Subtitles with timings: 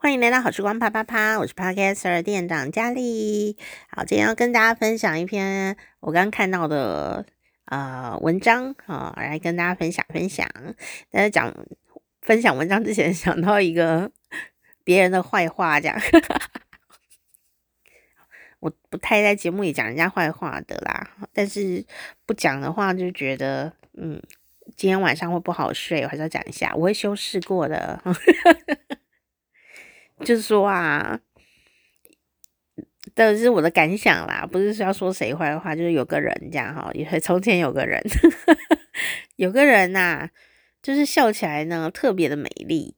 [0.00, 3.56] 欢迎来到好时光啪啪啪，我是 Podcaster 店长佳丽。
[3.90, 7.26] 好，今天要跟大家分享一篇我刚看到的
[7.64, 10.48] 呃文章啊，来跟大家分享分享。
[11.10, 11.52] 在讲
[12.22, 14.08] 分享文章之前，想到一个
[14.84, 16.00] 别人的坏话，这样。
[18.60, 21.84] 我不太在节目里讲人家坏话的啦，但是
[22.24, 24.22] 不讲的话就觉得嗯，
[24.76, 28.00] 今天晚上会不好睡，我还是要讲一下，我会修饰过的。
[30.24, 31.20] 就是说啊，
[33.14, 38.02] 这是我的感想啦，不是说要说谁坏话，就是有个人这样哈，也从前有个人，
[39.36, 40.28] 有个人呐、
[40.82, 42.94] 就是笑起来呢特别的美丽，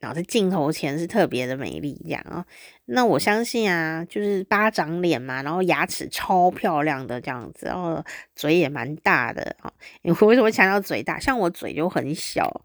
[0.00, 2.44] 然后在镜头前是特别的美丽这样啊。
[2.86, 9.72] 那我相信啊，就是巴掌脸嘛，然后牙齿超漂亮的这样子，然后嘴也蛮大的啊。
[10.02, 11.20] 你为什么强调嘴大？
[11.20, 12.64] 像我嘴就很小，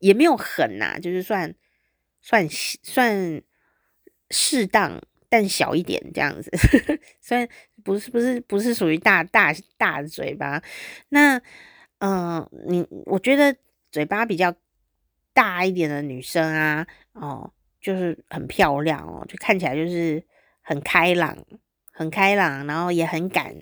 [0.00, 1.54] 也没有很呐、就是算。
[2.26, 3.40] 算算
[4.30, 6.50] 适当，但小一点这样子，
[7.22, 7.48] 虽然
[7.84, 10.60] 不是不是不是属于大大大嘴巴。
[11.10, 11.40] 那
[11.98, 13.56] 嗯、你我觉得
[13.92, 14.52] 嘴巴比较
[15.32, 20.20] 大一点的女生啊，哦，就是很漂亮哦，就看起来就是
[20.62, 21.38] 很开朗，
[21.92, 23.54] 很开朗，然后也很敢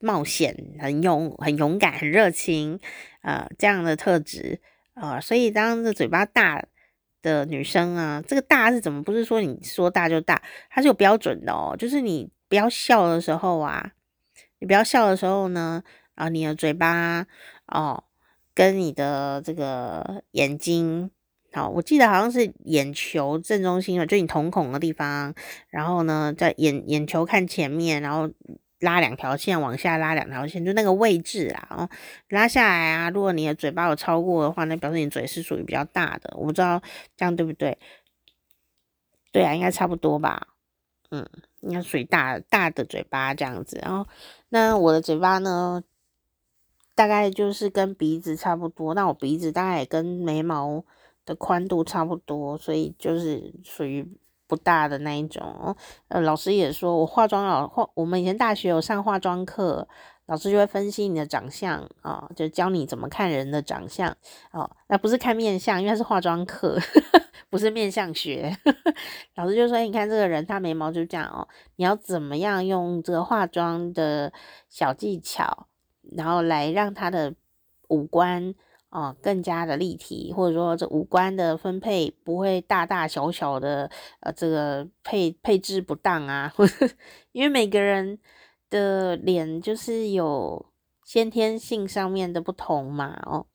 [0.00, 2.80] 冒险，很勇很勇敢，很热情、
[3.22, 4.60] 呃，这样的特质
[4.94, 6.66] 啊、呃，所以当这嘴巴大。
[7.22, 9.02] 的女生啊，这个大是怎么？
[9.02, 11.74] 不是说你说大就大，它是有标准的哦。
[11.78, 13.92] 就是你不要笑的时候啊，
[14.58, 15.82] 你不要笑的时候呢，
[16.14, 17.26] 啊，你的嘴巴
[17.66, 18.04] 哦，
[18.54, 21.10] 跟你的这个眼睛，
[21.52, 25.34] 好，我记得好像是眼球正中心了，就你瞳孔的地方，
[25.68, 28.30] 然后呢，在眼眼球看前面，然后。
[28.80, 31.88] 拉两条线往下拉两条线，就那个位置啦，哦，
[32.28, 33.10] 拉下来啊。
[33.10, 36.32] 如果你的嘴巴有超过的话，那表示你嘴是属于比较大的。
[36.36, 36.80] 我不知道
[37.16, 37.76] 这样对不对？
[39.32, 40.48] 对啊，应该差不多吧。
[41.10, 41.28] 嗯，
[41.60, 43.80] 应该属于大大的嘴巴这样子。
[43.82, 44.06] 然后，
[44.50, 45.82] 那我的嘴巴呢，
[46.94, 48.94] 大概就是跟鼻子差不多。
[48.94, 50.84] 那我鼻子大概也跟眉毛
[51.24, 54.06] 的宽度差不多，所以就是属于。
[54.48, 55.76] 不大的那一种，
[56.08, 59.86] 呃，老师也说，我化妆老化，我们以前大学有上化妆课，
[60.26, 64.08] 老师就会分析你的长相啊、就教你怎么看人的长相
[64.50, 66.78] 哦，那不是看面相，因为是化妆课，
[67.50, 68.56] 不是面相学。
[69.36, 74.32] 老师就说，你看这个人，他眉毛就这样哦，你要怎么样用这个化妆的
[74.70, 75.66] 小技巧，
[76.16, 77.34] 然后来让他的
[77.88, 78.54] 五官。
[78.90, 83.90] 哦，更加的立体，或者说这五官的分配不会大大小小的，
[84.20, 86.52] 呃，这个配配置不当啊，
[87.32, 88.18] 因为每个人
[88.70, 90.72] 的脸就是有
[91.04, 93.46] 先天性上面的不同嘛，哦，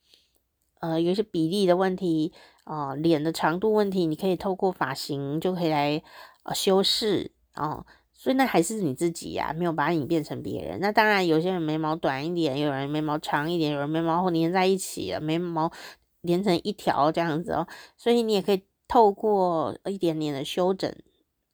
[0.81, 2.31] 呃，有些比例的问题，
[2.65, 6.03] 哦，脸的长度问题，你可以透过发型就可以来
[6.43, 7.85] 呃修饰，哦。
[8.23, 10.79] 所以那还是你自己呀、没有把你变成别人。
[10.79, 15.69] 那当然，有些人眉毛短一点，有人眉毛长一点，有人眉毛会粘在一起了，眉毛
[16.21, 17.67] 连成一条这样子哦。
[17.97, 20.89] 所以你也可以透过一点点的修整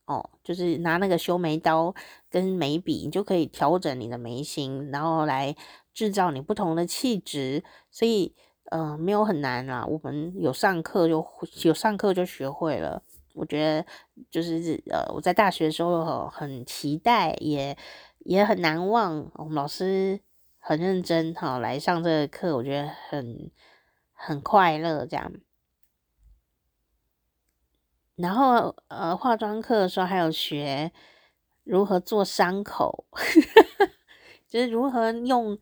[0.05, 1.91] 哦，就是拿那个修眉刀
[2.29, 5.55] 跟眉笔，你就可以调整你的眉形，然后来
[5.91, 7.63] 制造你不同的气质。
[7.89, 11.25] 所以，呃，没有很难啦，我们有上课就
[11.63, 13.01] 有上课就学会了。
[13.39, 13.85] 我觉得
[14.29, 17.77] 就是呃，我在大学的时候很期待，也
[18.19, 19.31] 也很难忘。
[19.35, 20.19] 我们老师
[20.59, 23.49] 很认真哈，来上这个课，我觉得很
[24.11, 25.31] 很快乐这样。
[28.17, 30.91] 然后呃，化妆课的时候还有学
[31.63, 33.05] 如何做伤口，
[34.49, 35.57] 就是如何用。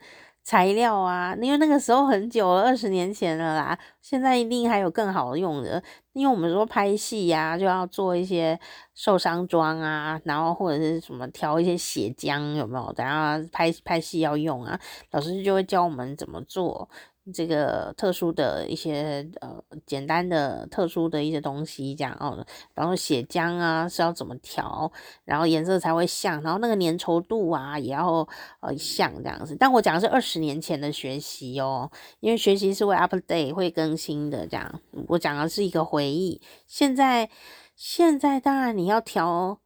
[0.48, 3.78] 材料啊，因为那个时候很久了，二十年前了啦。
[4.02, 8.58] 现在一定还有更好用的，因为我们说拍戏呀、就要做一些
[8.96, 12.94] 受伤妆啊，然后或者是什么调一些血浆，有没有？
[12.94, 14.80] 等下拍拍戏要用啊，
[15.12, 16.90] 老师就会教我们怎么做。
[17.34, 24.92] 这个特殊的一些呃简单的特殊的一些东西，这样哦，然后血浆啊是要怎么调，
[25.26, 28.28] 然后颜色才会像，然后那个粘稠度啊也要
[28.62, 29.56] 呃像这样子。
[29.60, 34.82] 但我讲的是二十年前的学习哦，因为学习是会 update 会更新的这样。
[35.08, 36.42] 我讲的是一个回忆。
[36.66, 37.30] 现在
[37.76, 39.60] 现在当然你要调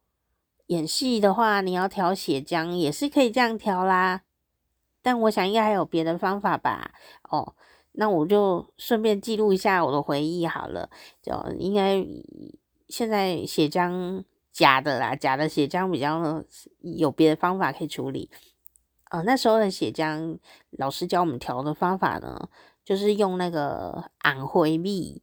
[0.66, 4.22] 演戏的话，你要调血浆也是可以这样调啦。
[5.02, 6.92] 但我想应该还有别的方法吧？
[7.28, 7.54] 哦，
[7.92, 10.88] 那我就顺便记录一下我的回忆好了。
[11.20, 12.06] 就应该
[12.88, 14.22] 现在血浆
[14.52, 16.44] 假的啦，假的血浆比较
[16.80, 18.30] 有别的方法可以处理。
[19.10, 20.38] 哦，那时候的血浆
[20.70, 22.48] 老师教我们调的方法呢，
[22.84, 25.20] 就是用那个安徽米，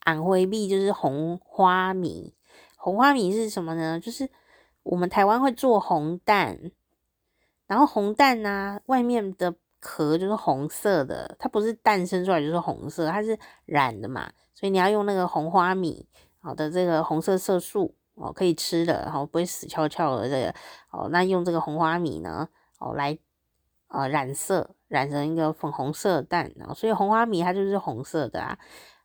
[0.00, 2.34] 安徽米就是红花米，
[2.76, 3.98] 红花米是什么呢？
[3.98, 4.30] 就是
[4.84, 6.70] 我们台湾会做红蛋，
[7.66, 16.08] 然后红蛋呢、外面的壳就是红色的，它不是蛋生出来就是红色，它是染的嘛，所以你要用那个红花米，
[16.40, 20.54] 好的这个红色色素哦，可以吃的，然后不会死翘翘的这个
[20.90, 22.48] 哦，那用这个红花米呢，
[22.78, 23.18] 哦来
[23.88, 28.58] 呃染色，染成一个粉红色的蛋，然后所以红花米它就是红色的啊。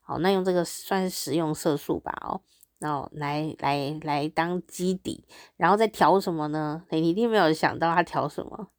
[0.03, 2.41] 好，那用这个算是食用色素吧，哦，
[2.81, 5.23] 然后来来来当基底，
[5.55, 6.83] 然后再调什么呢？
[6.89, 8.69] 你一定没有想到它调什么？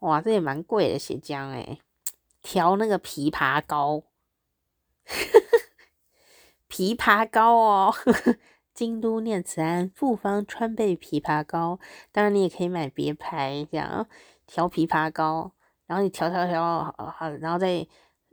[0.00, 1.78] 哇，这也蛮贵的血浆诶，
[2.42, 4.02] 调那个枇杷膏，
[6.68, 7.94] 枇杷膏哦，
[8.74, 11.78] 京都念慈庵复方川贝枇杷膏，
[12.10, 14.08] 当然你也可以买别牌这样
[14.46, 15.52] 调枇杷膏，
[15.86, 17.86] 然后你调调调好，然后再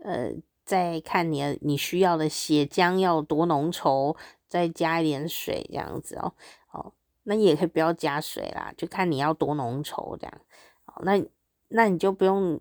[0.03, 0.33] 呃。
[0.63, 4.15] 再看你你需要的血浆要多浓稠，
[4.51, 6.33] 再加一点水这样子哦。
[6.73, 6.91] 哦，
[7.23, 10.41] 那也可以不要加水啦，就看你要多浓稠这样。
[10.85, 11.23] 哦，那
[11.69, 12.59] 那你就不用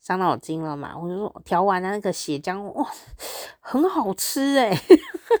[0.00, 0.98] 伤脑筋了嘛。
[0.98, 2.90] 我就说调完了那个血浆，哇，
[3.60, 4.76] 很好吃诶，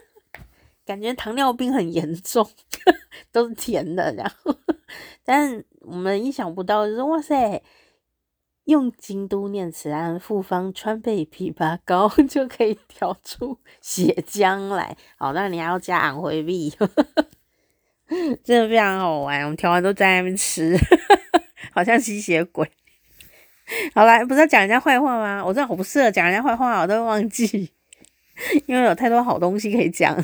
[0.86, 2.48] 感觉糖尿病很严重，
[3.32, 4.32] 都是甜的这样。
[5.24, 7.60] 但我们意想不到就是哇塞。
[8.68, 14.94] 用京都念慈庵复方川贝枇杷膏就可以调出血浆来。
[15.16, 16.68] 好，那你还要加红花米，
[18.44, 19.42] 真的非常好玩。
[19.44, 20.76] 我们调完都在那边吃，
[21.72, 22.70] 好像吸血鬼。
[23.94, 25.42] 好啦，不是要讲人家坏话吗？
[25.42, 27.72] 我真的好不适合讲人家坏话，我都会忘记，
[28.68, 30.22] 因为有太多好东西可以讲。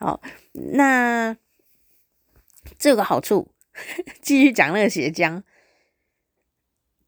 [0.00, 0.20] 好，
[0.74, 1.36] 那
[2.76, 3.46] 这个好处，
[4.20, 5.44] 继续讲那个血浆。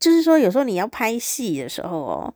[0.04, 2.34] 就是说，有时候你要拍戏的时候哦，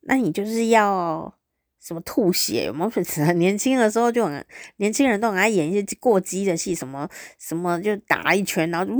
[0.00, 1.32] 那你就是要
[1.80, 2.90] 什么吐血，有没有？
[3.24, 4.44] 很年轻的时候就很
[4.78, 7.08] 年轻人都很爱演一些过激的戏，什么
[7.38, 8.92] 什么就打一拳，然后就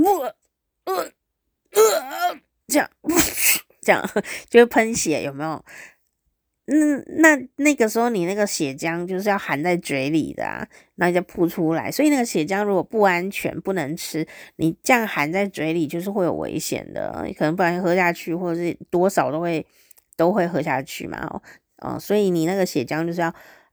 [0.85, 0.95] 呃
[1.71, 2.89] 呃呃这样
[3.81, 4.09] 这样
[4.49, 5.65] 就会喷血，有没有？
[6.67, 6.97] 那
[7.35, 11.91] 那那个时候你那个血浆就是要含在嘴里的啊，然后就吐出来。
[11.91, 19.63] 所以那个血浆如果不安全不能吃，你这样含在嘴里就是会有危险的，你可能不小心喝下去，或者是多少都会
[20.17, 21.19] 都会喝下去嘛。
[21.27, 21.41] 哦，
[21.77, 23.31] 哦，所以你那个血浆就是要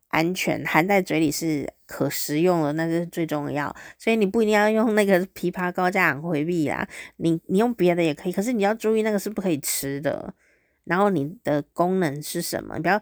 [0.08, 3.74] 安全含在嘴里是可食用的，那是最重要。
[3.96, 6.86] 所以你不一定要用那个枇杷膏加回避啊，
[7.16, 10.34] 你你用别的也可以，可是你要注意那个是不可以吃的。
[10.84, 12.76] 然后你的功能是什么？
[12.76, 13.00] 你不要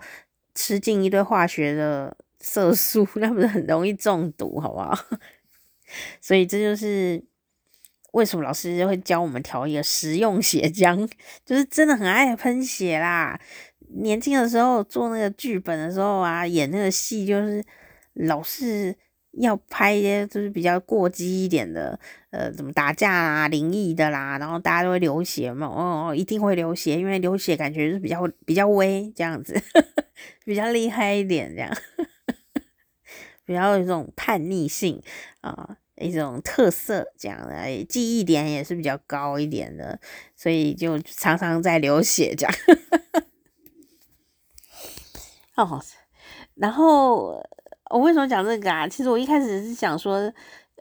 [0.54, 4.96] 吃进一堆化学的 色素，那不是很容易中毒，好不好？
[6.20, 7.22] 所以这就是
[8.12, 11.10] 为什么老师会教我们调一个食用血浆，
[11.44, 13.40] 就是真的很爱喷血啦。
[13.94, 17.64] 年轻的时候做那个剧本的时候啊，演那个戏就是
[18.14, 18.96] 老是。
[19.32, 21.98] 要拍一些就是比较过激一点的，
[22.30, 29.54] 呃，怎么打架啊、灵异的啦，然后大家都会流血嘛，哦，一定会流血，因为流血感觉是比较比较威这样子，
[30.44, 31.72] 比较厉害一点这样，
[33.46, 35.00] 比较有一种叛逆性
[35.42, 40.00] 啊，一种特色这样的，记忆点也是比较高一点的，
[40.34, 42.54] 所以就常常在流血这样，
[45.54, 45.80] 哦，
[46.56, 47.48] 然后。
[47.90, 48.86] 我为什么讲这个啊？
[48.86, 50.32] 其实我一开始是想说，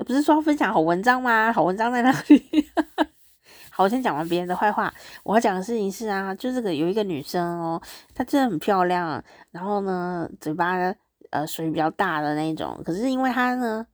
[0.06, 1.52] 不是说要分享好文章吗？
[1.52, 2.70] 好文章在哪里？
[3.72, 4.94] 好，我先讲完别人的坏话。
[5.24, 7.82] 我要讲的事情是啊，就这个有一个女生哦，
[8.14, 10.76] 她真的很漂亮，然后呢，嘴巴
[11.32, 12.80] 呃属于比较大的那种。
[12.86, 13.88] 可是因为她呢，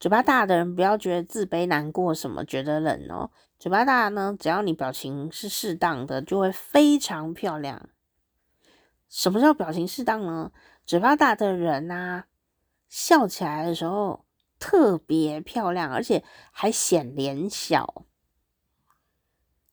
[0.00, 3.30] 嘴巴大的人不要觉得自卑、难过什么，觉得冷哦。
[3.58, 7.88] 嘴巴大呢，只要你表情是适当的，就会非常漂亮。
[9.08, 10.50] 什么叫表情适当呢？
[10.86, 12.26] 嘴巴大的人呐、啊，
[12.88, 14.24] 笑起来的时候
[14.60, 18.04] 特别漂亮，而且还显脸小，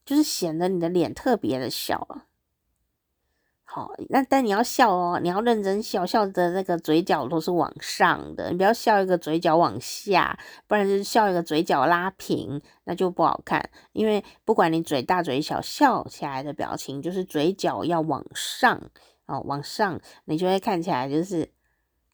[0.04, 2.26] 就是显得你的脸特别的小。
[3.64, 13.70] 好，那但你要笑哦，你要认真笑，笑的那个嘴角都是往上的，你不要笑一个嘴角往下，不然就是笑一个嘴角拉平，那就不好看。
[13.92, 18.90] 因为不管你嘴大嘴小，笑起来的表情就是嘴角要往上。
[19.26, 21.50] 哦，往上你就会看起来就是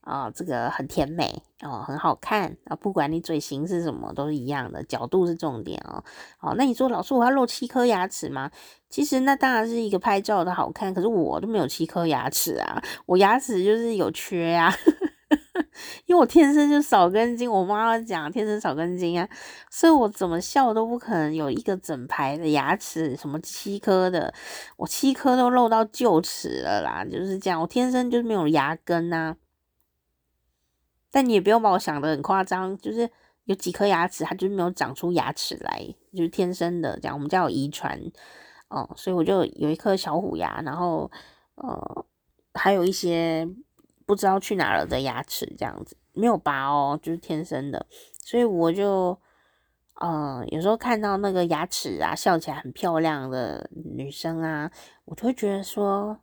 [0.02, 6.04] 啊、哦，这个很甜美哦，很好看啊、不管你嘴型是什么，都是一样的，角度是重点哦。
[6.38, 8.50] 好、哦，那你说老师，我要露七颗牙齿吗？
[8.90, 14.74] 其实那当然是一个拍照的好看，可是我都没有七颗牙齿啊，我牙齿就是有缺呀、
[16.06, 19.30] 因为我天生就少根筋，我妈妈讲天生少根筋啊，
[19.70, 24.34] 所以我怎么笑都不可能有一个整排的牙齿，什么七颗的，
[24.78, 29.38] 我七颗都露到臼齿了啦，就是这样，我天生就是没有牙根啊。
[31.12, 33.10] 但你也不用把我想得很夸张，就是
[33.46, 35.84] 有几颗牙齿，它就是没有长出牙齿来，
[36.14, 37.16] 就是天生的这样。
[37.16, 38.00] 我们家有遗传
[38.70, 41.10] 哦，所以我就有一颗小虎牙，然后
[41.56, 42.06] 呃，
[42.54, 43.48] 还有一些
[44.10, 47.86] 不知道去哪了的牙齿，这样子没有拔哦，就是天生的。
[48.26, 49.16] 所以我就
[50.02, 54.72] 呃，有时候看到那个牙齿啊，笑起来很漂亮的女生啊，
[55.06, 56.18] 我就会觉得说，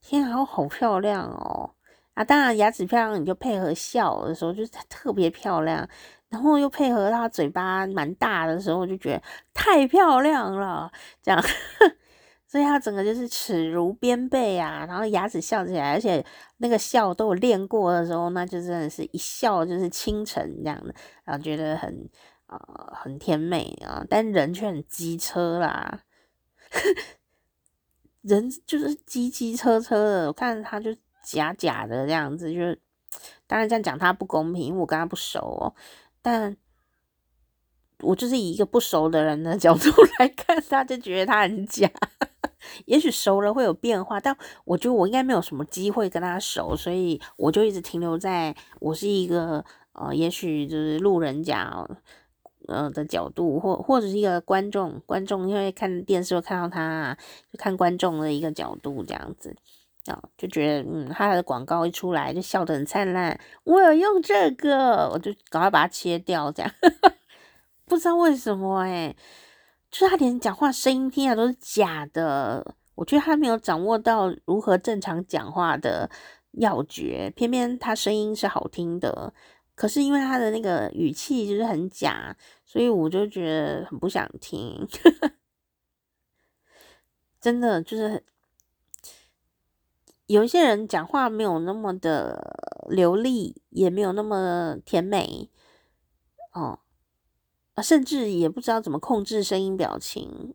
[0.00, 1.70] 天啊，好漂亮哦。
[2.14, 5.88] 啊，当然牙齿漂亮，你就配合笑的时候就特别漂亮，
[6.30, 9.22] 然后又配合她嘴巴蛮大的时候，我就觉得
[9.54, 10.90] 太漂亮了，
[11.22, 11.40] 这样，
[12.48, 16.24] 所以他整个就是齿如边贝啊，然后牙齿笑起来，而且
[16.56, 22.08] 那个笑都有练过的时候，那就真的是一笑就是倾城这样的，然后觉得很
[22.46, 26.00] 啊、呃、很甜美啊，但人却很机车啦，
[28.22, 30.96] 人就是机机车车的，我看他就。
[31.20, 32.80] 假假的这样子，就是
[33.46, 35.74] 当然这样讲他不公平，因为我跟他不熟哦。
[36.22, 36.56] 但
[38.00, 41.86] 我就是以一个不熟的人的角度 来看，他就觉得他很假。
[42.86, 51.86] 也许熟了会有变化，但我觉得我应该没有什么机会跟他熟，所以我就一直停留在我是一个呃，也许就是路人甲
[52.66, 57.16] 呃的角度，或或者是一个观众，观众因为看电视会看到他，
[57.50, 59.56] 就看观众的一个角度这样子
[60.06, 60.22] 啊。
[60.36, 63.40] 就觉得，嗯，他的广告一出来就笑得很灿烂。
[63.64, 66.70] 我有用这个，我就赶快把它切掉，这样。
[67.86, 69.16] 不知道为什么，哎，
[69.90, 72.74] 就是他连讲话声音听起来都是假的。
[72.94, 76.10] 我觉得他没有掌握到如何正常讲话的
[76.52, 79.32] 要诀，偏偏他声音是好听的，
[79.74, 84.86] 可是因为他的那个语气就是很假，所以我就觉得很不想听。
[87.40, 88.24] 真的就是。
[90.26, 95.48] 有一些人讲话没有那么的流利，也没有那么甜美，
[96.52, 96.80] 哦，
[97.82, 100.54] 甚至也不知道怎么控制声音表情，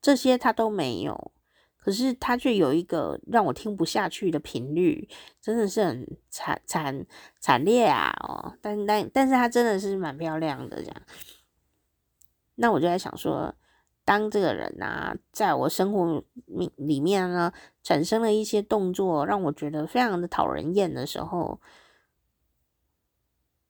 [0.00, 1.32] 这些他都没有。
[1.76, 5.08] 可是他却有一个让我听不下去的频率，
[5.40, 7.06] 真的是很惨惨
[7.40, 8.14] 惨烈啊！
[8.20, 11.02] 哦，但但但是他真的是蛮漂亮的，这样。
[12.56, 13.54] 那我就在想说。
[14.04, 16.24] 当这个人啊，在我生活
[16.76, 21.60] 里面呢，产生了一些动作，让我觉得非常的讨人厌的时候，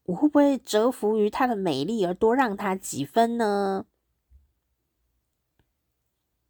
[0.08, 3.84] 我会不会折服于她的美丽而多让她几分呢？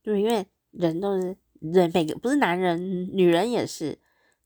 [0.00, 3.98] 就是因为人都是人，每个不是男人，女人也是，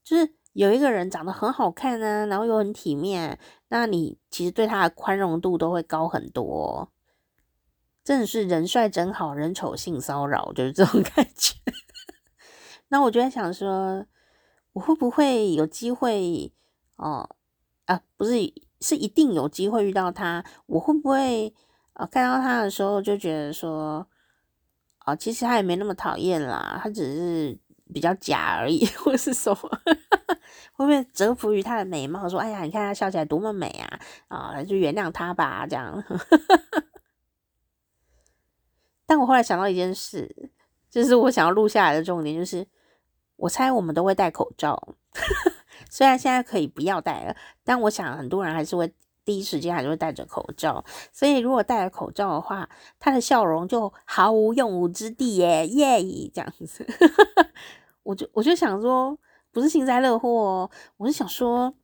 [0.02, 3.38] 就是有一个人长得很好看呢，然后又很体面，
[3.69, 6.90] 那你其实对他的宽容度都会高很多。
[8.02, 11.54] 真的是人帅真好人丑性骚扰，就是这种 感觉。
[12.88, 14.07] 那我就在想说，
[14.73, 16.50] 我会不会有机会
[16.97, 17.37] 哦？
[17.85, 18.33] 啊，不是，
[18.83, 20.45] 是一定有机会遇到他。
[20.67, 21.55] 我会不会
[21.95, 22.05] 啊？
[22.05, 24.07] 看到他的时候就觉得说，
[24.99, 27.59] 啊，其实他也没那么讨厌啦，他只是
[27.95, 29.71] 比较假而已， 或是什么？
[30.75, 32.29] 会不会折服于他的美貌？
[32.29, 34.01] 说，哎呀，你看他笑起来多么美啊！
[34.29, 36.03] 啊，就原谅他吧，这样。
[39.07, 40.51] 但我后来想到一件事，
[40.91, 42.67] 就是我想要录下来的重点，就是
[43.37, 44.95] 我猜我们都会戴口罩，
[45.91, 48.93] 虽然现在可以不要戴了，但我想很多人还是会
[49.25, 50.85] 第一时间还是会戴着口罩。
[51.12, 56.87] 所以如果戴了口罩的话，他的笑容就毫无用武之地耶耶，yeah, 这样子。
[58.05, 59.19] 我就我就想说，
[59.51, 61.75] 不是幸灾乐祸哦，我是想说。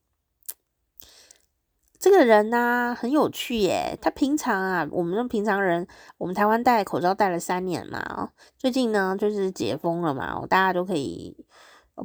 [1.98, 5.84] 这个人呢、很有趣耶，他平常啊，我们平常人，
[6.16, 11.36] 我们台湾戴口罩戴了三年嘛，最近呢就是解封了嘛，大家都可以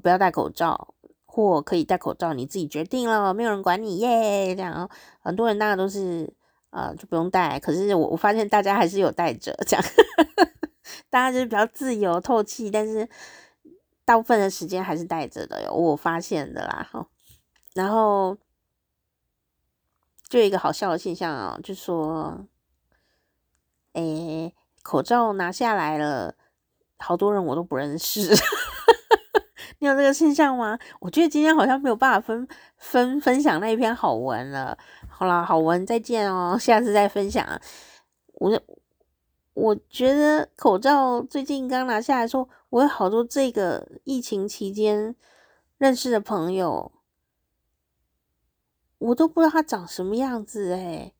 [0.01, 0.95] 不要戴口罩，
[1.25, 4.89] 或可以戴口罩，你自己决定了，没有人管你耶，这样，
[5.21, 6.33] 很多人大家都是
[6.71, 9.85] 呃就不用戴，可是我我发现大家还是有戴着，这样，
[11.11, 13.07] 大家就是比较自由透气，但是
[14.03, 17.05] 大部分的时间还是戴着的，我发现的啦，哈，
[17.75, 18.35] 然后。
[20.33, 22.43] 就有一个好笑的现象啊、就说，
[23.91, 26.33] 诶，口罩拿下来了，
[26.97, 28.33] 好多人我都不认识。
[29.77, 30.79] 你有这个现象吗？
[31.01, 32.47] 我觉得今天好像没有办法分
[32.77, 34.75] 分分享那一篇好文了。
[35.07, 37.47] 好啦，好文再见哦，下次再分享。
[38.33, 38.59] 我
[39.53, 45.15] 我觉得口罩最近刚拿下来说，我有好多这个疫情期间
[45.77, 46.91] 认识的朋友。
[49.03, 51.13] 我都不知道他长什么样子诶、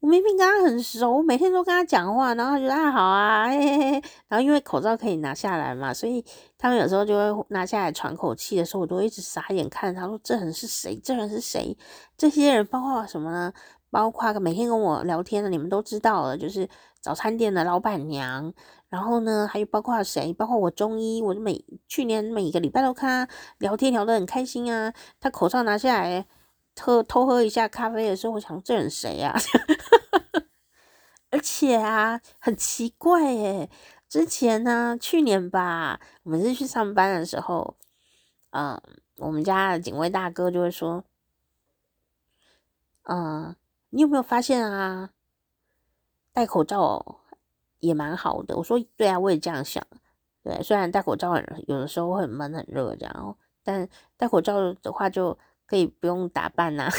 [0.00, 6.22] 我明明跟他很熟，我每天都跟他讲话，然后他觉得啊好啊，嘿嘿嘿，然后因为口罩可以拿下来嘛，所以
[6.58, 11.00] 他们有时候就会拿下来喘口气的时候，我都一直傻眼看他说，这人是谁？
[11.02, 11.74] 这人是谁？
[12.16, 13.52] 这些人包括什么呢？
[13.90, 16.68] 包括每天跟我聊天的，你们都知道了，就是
[17.00, 18.52] 早餐店的老板娘。
[18.90, 20.30] 然后呢，还有包括谁？
[20.34, 24.92] 包括我中医，我每去年每一个礼拜都看他聊天，聊得很开心啊。
[25.18, 26.26] 他口罩拿下来。
[26.78, 29.36] 偷偷喝一下咖啡的时候，我想这人谁呀？
[31.30, 33.68] 而且啊，很奇怪耶。
[34.08, 37.76] 之前呢，去年吧，我们是去上班的时候，
[38.50, 38.80] 嗯，
[39.16, 41.04] 我们家的警卫大哥就会说，
[43.02, 43.54] 嗯，
[43.90, 45.10] 你有没有发现啊？
[46.32, 47.20] 戴口罩
[47.80, 48.56] 也蛮好的。
[48.56, 49.84] 我说对啊，我也这样想。
[50.44, 55.36] 对，虽然戴口罩有的时候会很闷很热这样，但戴口罩的话就。
[55.68, 56.92] 可以不用打扮呐、啊，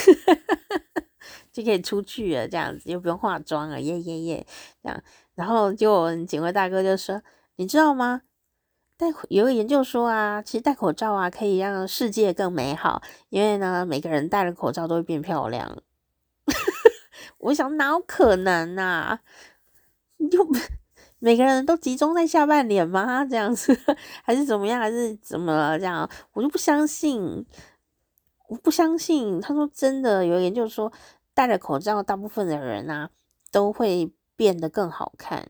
[1.51, 4.47] 就可以出去了，这样子又不用化妆了，耶耶耶，
[4.83, 5.03] 这样。
[5.33, 7.21] 然后就我们警卫大哥就说
[7.57, 8.21] ：“你知道吗？
[8.95, 15.81] 戴有个研究说啊，其实戴口罩啊可以让世界更美好，因为呢每个人戴了口罩都会变漂亮。
[17.39, 19.21] ”我想哪有可能啊？
[20.29, 20.45] 就
[21.19, 23.25] 每个人都集中在下半脸吗？
[23.25, 23.77] 这样子
[24.23, 24.79] 还是怎么样？
[24.79, 26.09] 还是怎么了这样？
[26.33, 27.45] 我就不相信。
[28.49, 30.91] 我不相信，他说真的，有研究说
[31.35, 33.11] 戴了口罩，大部分的人啊
[33.51, 35.47] 都会变得更好看。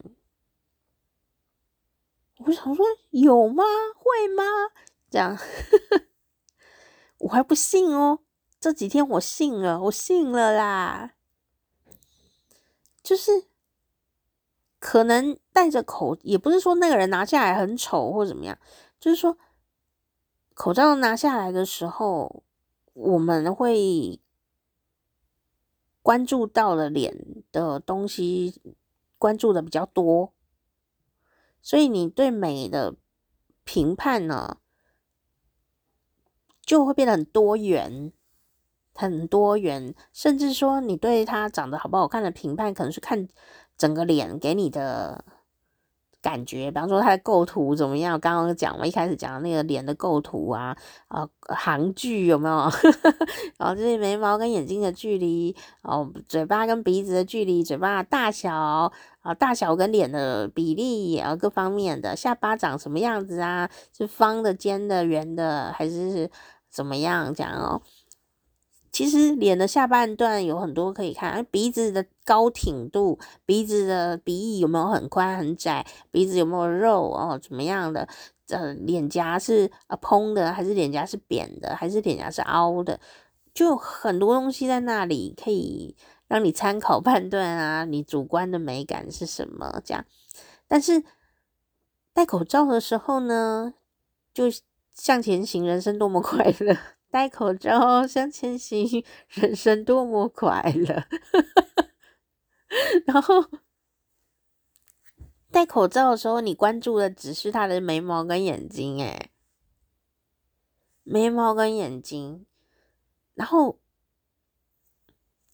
[2.39, 3.63] 我想说有吗？
[3.96, 4.44] 会吗？
[5.10, 5.38] 这样，
[7.20, 8.20] 我还不信哦。
[8.60, 11.13] 这几天我信了，我信了啦。
[13.01, 13.46] 就是
[14.77, 18.60] 可能戴着口，也不是说那个人拿下来很丑或怎么样，
[19.00, 19.38] 就是说
[20.53, 22.44] 口罩拿下来的时候。
[23.00, 24.20] 我们会
[26.01, 28.62] 关注到了脸的东西，
[29.18, 30.34] 关注的比较多，
[31.62, 32.98] 所以你对美的
[33.63, 34.58] 评判呢，
[36.62, 38.12] 就会变得很多元，
[38.94, 43.30] 很多元，甚至说你对他长得好不好看的评判，可能是看
[43.78, 45.23] 整个脸给你的。
[46.21, 48.19] 感觉，比方说他的构图怎么样？
[48.19, 50.75] 刚刚讲了，一开始讲的那个脸的构图啊，
[51.08, 52.69] 啊，行距有没有？
[53.58, 58.53] 然后这些眉毛跟眼睛的距离，哦，嘴巴跟鼻子的距离，嘴巴大小
[59.21, 63.69] 啊，大小跟脸的比例啊，各方面的下巴长什么样子啊？
[63.95, 66.29] 是方的、尖的、圆的，还是
[66.69, 67.34] 怎么样？
[67.34, 67.82] 讲哦。
[68.91, 78.08] 其实脸的下半段有很多可以看，鼻子的高挺度，鼻子的鼻翼有没有很宽很窄，鼻子有没有肉哦，怎么样的？
[78.49, 82.99] 呃，脸颊是呃蓬的还是脸颊是扁的，还是脸颊是凹的？
[83.54, 85.95] 就很多东西在那里可以
[86.28, 89.80] 让你参考判断啊，你主观的美感是什么？
[89.86, 90.04] 这样，
[90.67, 91.04] 但是
[92.12, 93.75] 戴口罩的时候呢，
[94.34, 94.45] 就
[94.95, 96.75] 向前行，人生多么快乐。
[97.12, 101.06] 戴口罩向前行， 人生多么快乐。
[103.08, 103.43] 然后
[105.50, 109.32] 戴口罩的时候，你关注的只是他的眉毛跟眼睛，诶，
[111.04, 112.45] 眉毛跟眼睛。
[113.34, 113.80] 然后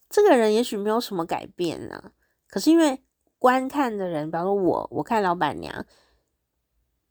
[0.10, 2.12] 这个人也许没有什么改变啊，
[2.50, 3.02] 可是因为
[3.39, 5.86] 观看的人，比方说我，我看老板娘，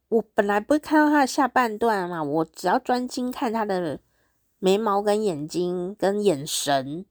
[0.09, 4.01] 我本来不会看到他的下半段嘛，我只要专心看他的。
[4.65, 7.05] 眉毛跟眼睛跟眼神，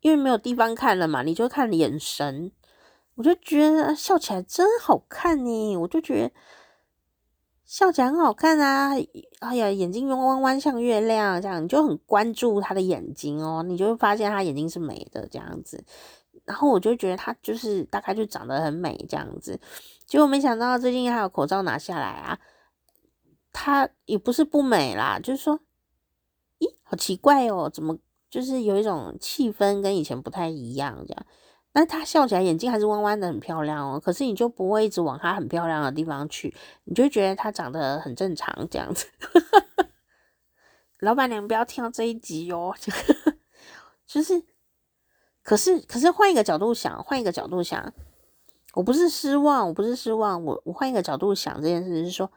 [0.00, 2.50] 因为没有地方看了嘛，你就看眼神，
[3.16, 5.76] 我就觉得笑起来真好看呢。
[5.76, 6.32] 我就觉得
[7.66, 8.92] 笑起来很好看啊！
[9.40, 15.84] 哎呀，眼睛弯弯弯像月亮这样，你就很关注他的眼睛哦，你就会发现他眼睛是美的这样子。
[16.46, 19.60] 然后我就觉得他就是大概就长得很美这样子，
[20.06, 22.40] 结果没想到最近还有口罩拿下来啊。
[23.54, 25.60] 她也不是不美啦，就是说，
[26.58, 27.96] 咦，好奇怪哦，怎么
[28.28, 31.26] 就是有一种气氛跟以前不太一样这样？
[31.72, 34.00] 但她笑起来眼睛还是弯弯的，很漂亮哦。
[34.00, 39.06] 可是你就不会一直往她很漂亮的地方去，你就觉得她长得很正常这样子。
[40.98, 42.74] 老板娘不要听到这一集哦，
[44.04, 44.42] 就是，
[45.44, 47.94] 可是可是换一个角度想，换一个角度想，
[48.74, 52.28] 我不是失望，我不是失望，我我换一个角度想这件事是说。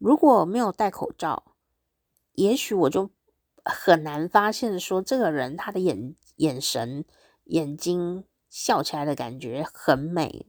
[0.00, 1.52] 如果没有戴口罩，
[2.32, 3.10] 也许我就
[3.62, 7.04] 很难发现说这个人他的眼眼神、
[7.44, 10.46] 眼睛笑起来的感觉很美。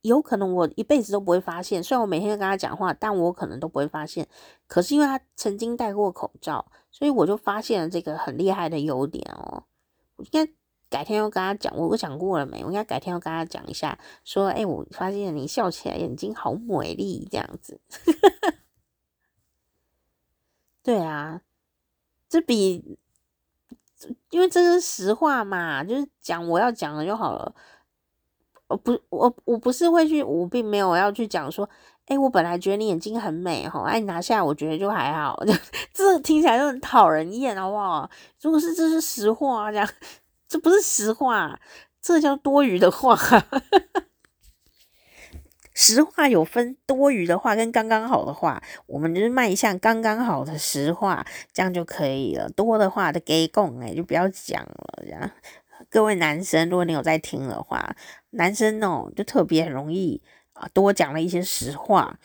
[0.00, 4.28] 有可能我一辈子都不会发现，虽然我每天跟他讲话，但我可能都不会发现。
[4.66, 9.62] 可是因为他曾经戴过口罩，所以我就发现了这个很厉害的优点哦。
[10.18, 10.52] 应该
[10.92, 12.62] 改天要跟他讲，我我讲过了没？
[12.62, 17.80] 我应该改天要跟他讲一下，说，哎，我发现你笑起来眼睛好美丽，这样子。
[20.84, 21.40] 对啊，
[22.28, 22.98] 这比，
[24.28, 27.54] 因为这是实话嘛，就是讲我要讲的就好了。
[28.66, 31.68] 我不，我我不是会去，我并没有要去讲说，
[32.06, 35.42] 哎，我本来觉得你眼睛很美哈，哎，你拿下我觉得就还好，
[35.94, 38.10] 这听起来就很讨人厌，好不好？
[38.40, 39.88] 如果是这是实话，这样
[40.52, 41.58] 这不是实话，
[42.02, 43.16] 这叫多余的话。
[45.74, 52.46] 实话有分多余的话跟刚刚好的话，我们就是迈向刚刚好的实话，这样就可以了。
[52.50, 55.30] 多的话的给供哎，就不要讲了，这样。
[55.88, 57.96] 各位男生，如果你有在听的话，
[58.32, 60.20] 男生哦就特别容易
[60.52, 62.18] 啊多讲了一些实话，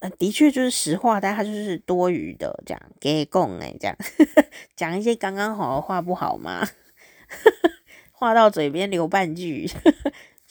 [0.00, 3.96] 呃的确就是实话，但他就是多余的这样给供哎，这样
[4.74, 6.66] 讲一些刚刚好的话不好吗？
[8.12, 9.70] 话到嘴边留半句。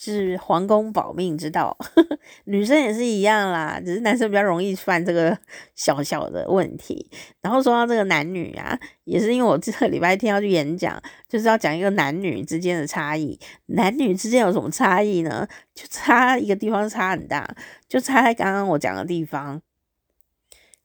[0.02, 1.76] 是皇宫保命之道，
[2.44, 5.36] 女生也是一样啦，只是男生比较容易犯这个
[5.74, 7.10] 小小的问题。
[7.42, 13.38] 然后说到这个男女啊，也是因为我这个礼拜天要去演讲，就是要讲一个男女之间的差异。
[13.66, 15.46] 男女之间有什么差异呢？
[15.74, 17.54] 就差一个地方差很大，
[17.86, 19.60] 就差在刚刚我讲的地方，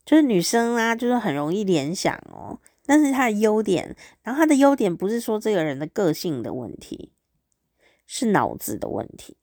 [0.06, 7.12] 就是女生啊，就是很容易联想哦，但是他的优点，然后他的优点不是说这个人的个性的问题。
[8.08, 9.36] 是脑子的问题，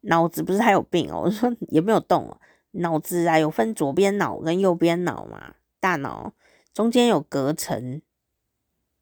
[0.00, 1.22] 脑子不是还有病哦？
[1.26, 2.36] 我说也没有动，
[2.72, 6.32] 脑子啊有分左边脑跟右边脑嘛，大脑
[6.74, 8.02] 中间有隔层，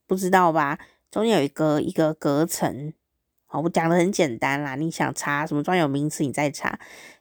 [0.06, 0.78] 不知道吧？
[1.10, 2.92] 中间有一个一个隔层，
[3.46, 6.78] 好，我讲的很简单啦，你想查什么专有名词，你再查。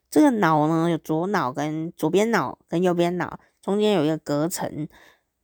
[0.09, 4.89] 这个脑呢，有左脑跟左边脑跟右边脑，中间有一个隔层，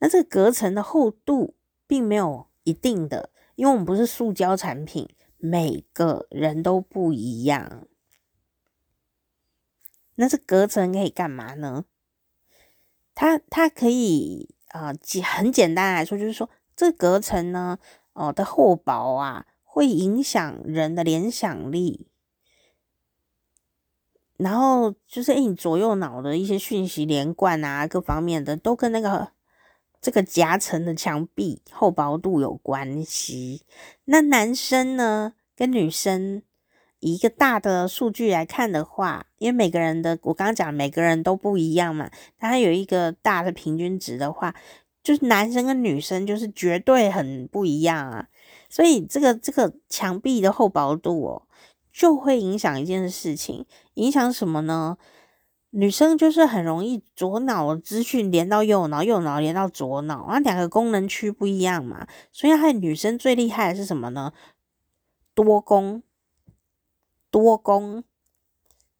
[0.03, 1.55] 那这个隔层的厚度
[1.87, 5.07] 并没有一定的，因为我们不是塑胶产品。
[5.37, 7.85] 每个人都不一样，
[10.15, 11.83] 那这隔层可以干嘛呢？
[13.13, 17.77] 它它可以啊，呃，很简单来说，就是说这隔层呢，
[18.13, 22.07] 哦的厚薄啊，会影响人的联想力，
[24.37, 29.32] 然后就是诶，你左右脑的一些讯息连贯啊，各方面的都跟那个。
[30.03, 33.61] 这个夹层的墙壁厚薄度有关系。
[34.03, 36.43] 那男生呢，跟女生
[36.99, 44.53] 以一个大的数据来看的话，因为每个人的我刚刚讲每个人都不一样嘛，它有一个大的平均值的话，
[45.01, 48.27] 就是男生跟女生就是绝对很不一样啊。
[48.69, 51.47] 所以这个这个墙壁的厚薄度哦，
[51.93, 54.97] 就会影响一件事情，影响什么呢？
[55.75, 64.33] 女生就是很容易左脑的资讯连到右脑，右脑连到左脑，啊，两个功能区不一样嘛，所以还女生最厉害的是什么呢？
[65.33, 66.03] 多工，
[67.31, 68.03] 多工，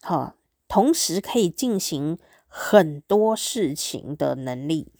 [0.01, 0.33] 好，
[0.67, 4.91] 同时可以进行很多事情的能力，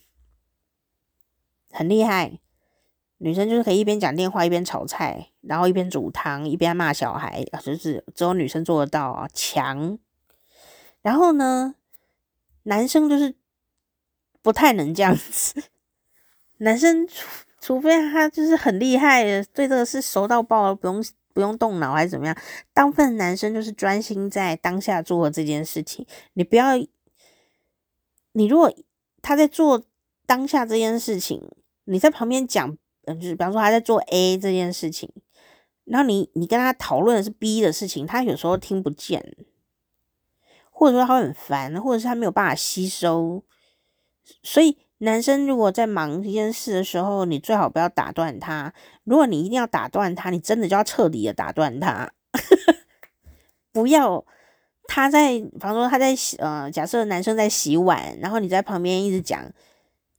[1.71, 2.39] 很厉害。
[3.17, 9.97] 女生就是可以一边讲电话一边炒菜，然后一边煮汤一边骂小孩，就是只有女生做得到啊，强。
[11.03, 11.75] 然后呢，
[12.63, 13.35] 男生就是
[14.41, 15.61] 不太能这样子。
[16.57, 17.27] 男生除
[17.59, 22.37] 除非他就是很厉害的，对这个是熟到爆了，不用不用动脑还是怎么样。
[22.73, 26.05] 大部分男生就是专心在当下做这件事情。
[26.33, 26.75] 你不要，
[28.31, 28.73] 你如果
[29.21, 29.83] 他在做
[30.25, 31.41] 当下这件事情，
[31.85, 35.09] 你在旁边讲，嗯，就是比方说他在做 A 这件事情，
[35.85, 39.35] 然后你你跟他讨论的是 B 的事情，他有时候听不见。
[40.83, 43.41] 或者说他会很烦，或者是他没有办法吸收，
[44.43, 48.73] 所以男生如果在忙一件事的时候，你最好不要打断他。
[49.05, 52.11] 如果你一定要打断他，你真的就要彻底的打断他，
[53.71, 54.25] 不要
[54.85, 59.41] 他在，比方说他在洗，呃，假设男生在洗碗，然后你在旁边一直讲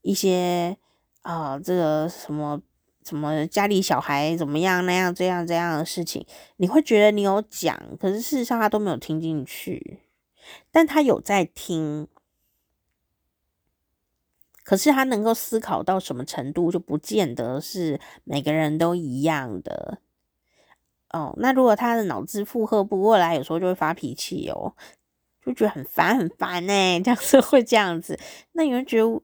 [0.01, 0.75] 一些
[1.21, 2.59] 啊、这个什么
[3.03, 6.25] 什么家里小孩怎么样那样这样这样的事情，
[6.57, 9.99] 你会觉得你有讲，可是事实上他都没有听进去。
[10.71, 12.07] 但他有在听，
[14.63, 19.99] 可是他能够思考到什么程度，就不见得是每个人都一样的。
[21.09, 24.75] 哦，那如果他的脑子负荷不过来，有时候就会发脾气哦，
[25.45, 28.19] 就觉得很烦很烦呢，这样子会这样子。
[28.53, 29.21] 那你会觉得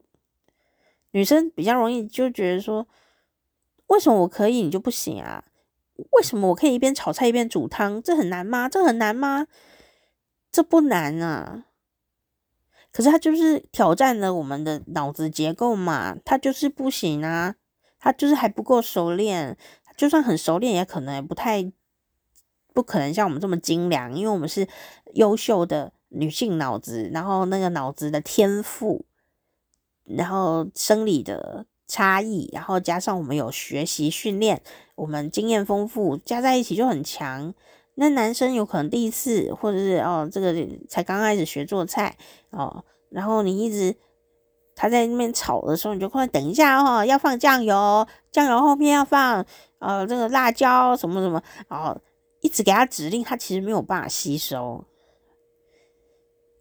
[1.11, 2.87] 女生比较容易就觉得说，
[3.87, 5.43] 为什么我可以，你就不行啊？
[6.11, 8.01] 为什么我可以一边炒菜一边煮汤？
[8.01, 8.69] 这很难吗？
[8.69, 9.47] 这很难吗？
[10.51, 11.65] 这不难啊。
[12.91, 17.55] 可是他就是挑战了我们的脑子结构嘛，他就是不行啊，
[17.97, 19.57] 他就是还不够熟练，
[19.95, 21.71] 就算很熟练，也可能不太
[22.73, 24.67] 不可能像我们这么精良，因为我们是
[25.13, 29.05] 优秀的女性脑子，然后那个脑子的天赋，
[30.03, 34.61] 然后生理的差异，然后加上我们有学习训练，
[34.95, 37.53] 我们经验丰富，加在一起就很强。
[37.95, 40.53] 那男生有可能第一次，或者是哦，这个
[40.87, 42.15] 才刚开始学做菜
[42.51, 43.95] 哦，然后你一直
[44.75, 49.45] 他在那边炒的时候，你就快等一下哦，要放酱油，酱油后面要放
[49.79, 52.01] 呃这个辣椒什么什么哦，
[52.39, 54.83] 一直给他指令，他其实没有办法吸收。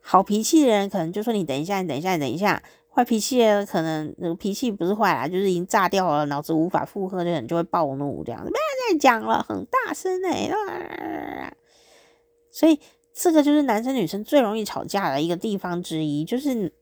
[0.02, 2.62] 好脾气的人可能就说你等一下，你等一下，你等一下。
[2.92, 8.50] 坏脾气的可能脾气不是坏啦，就是已经炸掉了，脑子无法负荷的人就会暴怒这样子。
[8.90, 11.56] 不要再讲了，很大声哎、欸！
[12.50, 12.80] 所以
[13.14, 16.72] 这个就是男生女生最容易吵架的一个地方之一，就是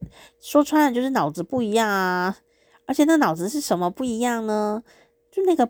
[0.40, 2.36] 说穿了就是脑子不一样啊。
[2.86, 4.82] 而且那脑子是什么不一样呢？
[5.30, 5.68] 就那个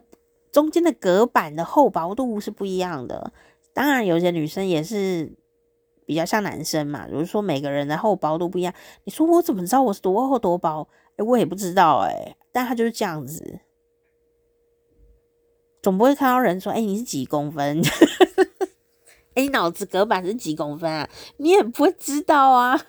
[0.51, 3.33] 中间的隔板的厚薄度是不一样的。
[3.73, 5.33] 当然，有些女生也是。
[6.05, 8.73] 比较像男生嘛，比如说每个人的厚薄都不一样。
[9.03, 10.87] 你说我怎么知道我是多厚多薄？
[11.17, 13.59] 诶，我也不知道诶，但他就是这样子，
[15.81, 17.81] 总不会看到人说，诶，你是几公分？
[19.35, 21.09] 诶， 你脑子隔板是几公分啊？
[21.37, 22.79] 你也不会知道啊，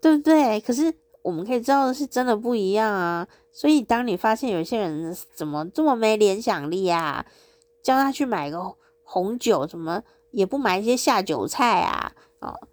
[0.00, 0.60] 对不对？
[0.60, 3.26] 可是我们可以知道的是真的不一样啊。
[3.52, 7.26] 所以当你发现有些人怎么这么没联想力啊，
[7.82, 10.02] 叫他去买个红酒什么？
[10.30, 12.68] 也不买一些下酒菜啊，哦，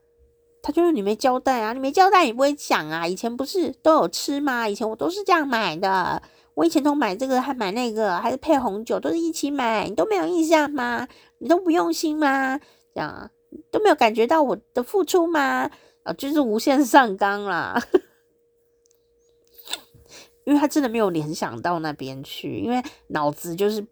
[0.62, 3.07] 他就是你没交代啊，你没交代你不会想啊。
[3.07, 4.69] 以前不是都有吃吗？
[4.69, 6.21] 以前我都是这样买的，
[6.58, 11.08] 我以前都买这个还买那个，还是配红酒，都是一起买，你都没有印象吗？
[11.38, 12.60] 你都不用心吗？
[12.96, 13.30] 这样
[13.70, 15.70] 都没有感觉到我的付出吗？
[16.02, 17.80] 啊、就是无限上纲啦，
[20.46, 23.86] 因为他真的没有联想到那边去，因为脑子就是。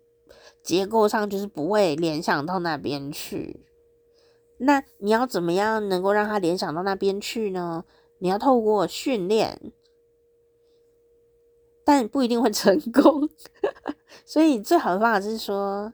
[0.63, 3.67] 结构上就是不会联想到那边去，
[4.57, 7.85] 那你要怎么样能够让他联想到那边去呢？
[8.17, 9.61] 你要透过训练，
[11.85, 13.29] 但不一定会成功。
[14.25, 15.93] 所以最好的方法是说，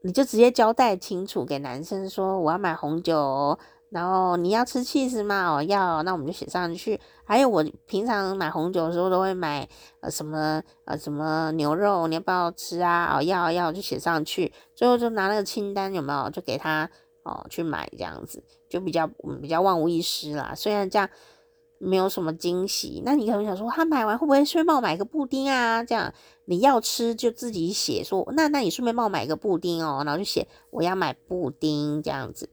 [0.00, 3.56] 你就直接交代清楚给男生说，我要买红酒。
[3.88, 5.48] 然后你要吃 cheese 吗？
[5.48, 7.00] 哦，要，那我们就写上去。
[7.24, 9.66] 还有我平常买红酒的时候都会买
[10.00, 13.16] 呃什么呃什么牛肉，你要不要吃啊？
[13.16, 14.52] 哦，要要就写上去。
[14.74, 16.90] 最后就拿那个清单有没有就给他
[17.22, 19.06] 哦去买这样子，就比较
[19.40, 20.52] 比较万无一失啦。
[20.54, 21.08] 虽然这样
[21.78, 25.82] 没有什么惊喜，那你可能想说他买完会不会顺便帮我买个布丁啊？
[25.84, 26.12] 这样
[26.46, 32.48] 你要吃就自己写说，那那你顺便帮我买个布丁哦，然后就写我要买布丁这样子。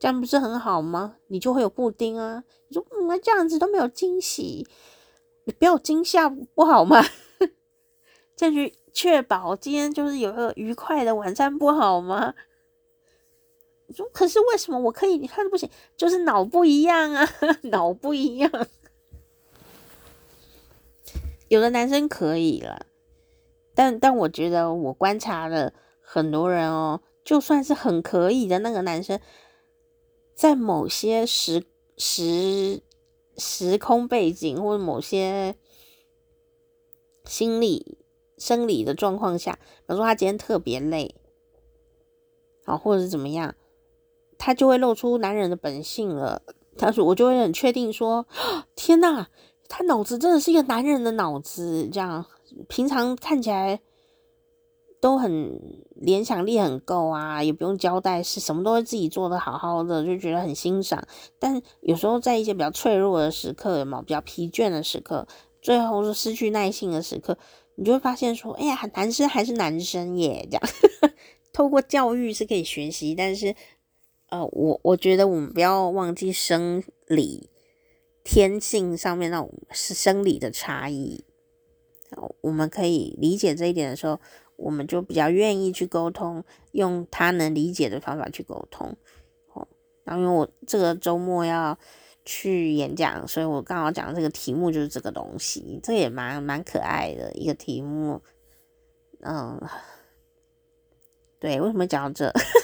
[0.00, 1.16] 这样不是很好吗？
[1.28, 2.44] 你就会有布丁啊！
[2.68, 4.66] 你说，嗯，那这样子都没有惊喜，
[5.44, 7.02] 你不要惊吓不好吗？
[8.36, 12.34] 这样去确保今天就是有个愉快的晚餐不好吗？
[13.92, 15.18] 说，可是为什么我可以？
[15.18, 17.28] 你看不行，就是脑不一样啊，
[17.64, 18.50] 脑不一样。
[21.48, 22.86] 有的男生可以了，
[23.74, 29.20] 但但我觉得我观察了很多人哦，就算是很可以的那个男生。
[30.34, 31.64] 在某些时
[31.96, 32.82] 时
[33.36, 35.54] 时空背景或者某些
[37.24, 37.98] 心理
[38.36, 41.14] 生理的状况下，比如说他今天特别累，
[42.64, 43.54] 好，或者是怎么样，
[44.38, 46.42] 他就会露出男人的本性了。
[46.76, 48.26] 他说，我就会很确定说，
[48.74, 49.26] 天呐，
[49.68, 52.26] 他脑子真的是一个男人的脑子，这样
[52.68, 53.80] 平常看起来。
[55.00, 55.60] 都很
[55.96, 61.06] 联想力很够啊，也不用交代，是什么都会自己做的好好的，就觉得很欣赏。
[61.38, 65.28] 但有时候在一些比较脆弱的时刻，有没有比较疲倦的时刻，
[65.60, 67.36] 最后是失去耐性的时刻，
[67.74, 70.62] 你就会发现说，哎呀，男生还是男生耶，这样。
[71.52, 73.54] 透过教育是可以学习，但是
[74.34, 77.48] 呃，我我觉得我们不要忘记生理
[78.24, 81.24] 天性上面那种是生理的差异。
[82.40, 84.20] 我们可以理解这一点的时候。
[84.56, 88.96] 我们就比较愿意去沟通，用他能理解的方法去沟通。
[89.52, 89.66] 哦，
[90.04, 91.76] 然后因为我这个周末要
[92.24, 98.22] 去演讲，所以我刚好讲的这个题目就是这个东西，这也蛮蛮可爱的一个题目。
[99.22, 99.60] 嗯，
[101.40, 102.32] 对，为什么讲到这？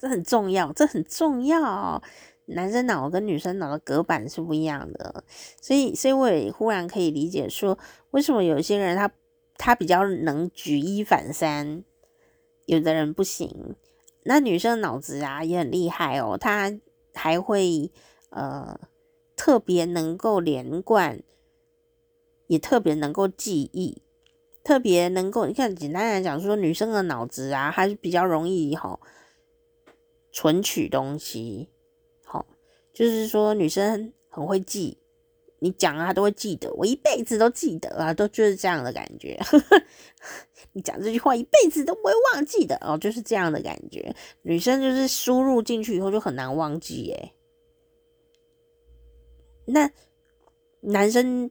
[0.00, 2.02] 这很重要，这很重要。
[2.46, 5.22] 男生脑跟女生脑的隔板是不一样的，
[5.60, 7.78] 所以，所以我也忽然可以理解说，
[8.10, 9.12] 为什么有些人他。
[9.62, 11.84] 他比较能举一反三，
[12.64, 13.76] 有的人不行
[14.22, 16.72] 那女生脑子啊也很厉害哦，她
[17.12, 17.92] 还会
[18.30, 18.80] 呃
[19.36, 21.22] 特别能够连贯，
[22.46, 24.00] 也特别能够记忆，
[24.64, 28.98] 特别能够你看，简单来讲说，女生的脑子啊还是比较容易哈、
[30.32, 31.68] 存取东西，
[32.24, 32.46] 好、
[32.92, 34.98] 就是说女生很会记。
[35.62, 39.38] 你讲啊，她都会记得，我一辈子都记得啊，都就是这样的感觉。
[40.72, 44.14] 你讲这句话一辈子都不会忘记的哦，就是这样的感觉。
[44.40, 47.32] 女生就是输入进去以后就很难忘记耶。
[49.66, 49.90] 那
[50.80, 51.50] 男生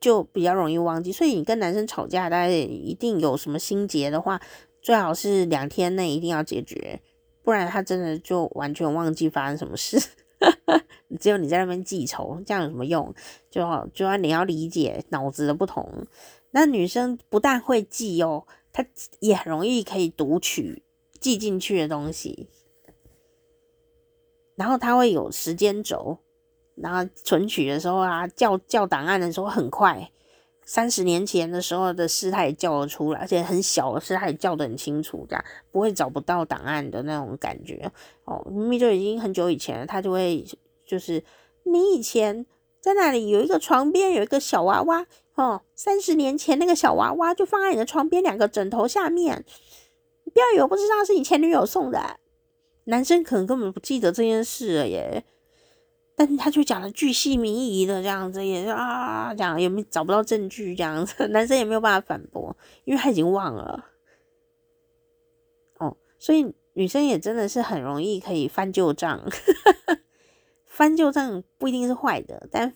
[0.00, 4.42] 就比较容易忘记，所以你跟男生吵架，大家一定有什么心结的话，
[4.82, 7.00] 最好是两天内一定要解决，
[7.48, 9.98] 不然他真的就完全忘记发生什么事。
[11.18, 13.14] 只有你在那边记仇，这样有什么用？
[13.50, 13.62] 就
[13.94, 16.06] 就要你要理解脑子的不同。
[16.50, 18.84] 那女生不但会记哦，她
[19.20, 20.82] 也很容易可以读取
[21.20, 22.50] 记进去的东西。
[24.54, 26.18] 然后她会有时间轴，
[26.74, 30.10] 然后存取的时候啊，叫叫档案的时候很快。
[30.68, 37.90] 三十年前的时候的事，他也叫得出来，而且很小的事，他也叫得很清楚，这样不会找不到档案的那种感觉
[38.24, 38.46] 哦。
[38.50, 40.44] 明明就已经很久以前了，他就会。
[40.86, 41.22] 就是
[41.64, 42.46] 你以前
[42.80, 49.44] 在那里有一个床边有一个小娃娃哦，三十年前那个小娃娃就放在你的床边两个枕头下面，
[50.32, 52.18] 不要以为我不知道是你前女友送的，
[52.84, 55.22] 男生可能根本不记得这件事了耶，
[56.18, 63.84] 但是他就讲的巨细靡遗的这样子，也是啊讲也没找不到证据这样子，男生也没有办法反驳，因为他已经忘了
[65.76, 69.22] 哦，所以女生也真的是很容易可以翻旧账。
[70.66, 72.74] 翻旧账不一定是坏的，但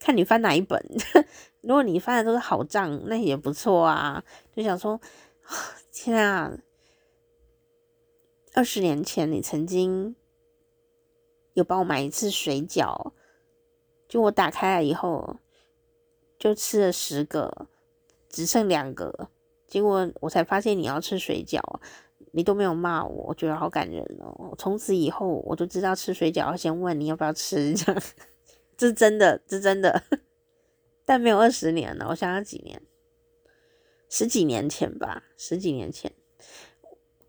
[0.00, 0.84] 看你翻哪一本。
[1.62, 4.24] 如果你翻的都是好账，那也不错啊。
[4.54, 5.00] 就想说，
[5.92, 6.52] 天啊，
[8.52, 10.16] 二十年前你曾经
[11.54, 13.12] 有帮我买一次水饺，
[14.06, 15.36] 就我打开了以后
[16.38, 17.66] 就吃了十个，
[18.28, 19.30] 只剩两个，
[19.66, 21.60] 结果我才发现你要吃水饺。
[22.36, 24.52] 你都没有骂我，我觉得好感人哦。
[24.58, 28.02] 从此以后，我就知道吃水饺要先问你要不要吃，这样，
[28.76, 30.02] 这是真的，这是真的。
[31.04, 32.82] 但没有二十年了，我想想几年，
[34.08, 36.12] 十几年前吧，十几年前，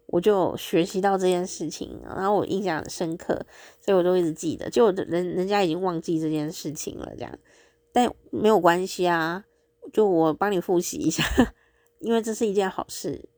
[0.08, 3.46] 我就学习到这件事情，然后我印象很深刻，
[3.82, 4.70] 所以我都一直记得。
[4.70, 7.40] 就人人家已经忘记这件事情了，这样，
[7.92, 9.46] 但没有关系啊，
[9.92, 11.24] 就我帮你复习一下，
[12.00, 13.30] 因为这是一件好事。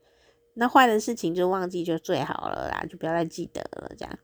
[0.56, 4.20] 那坏的事情就忘记就最好了啦，就不要再记得了，这样。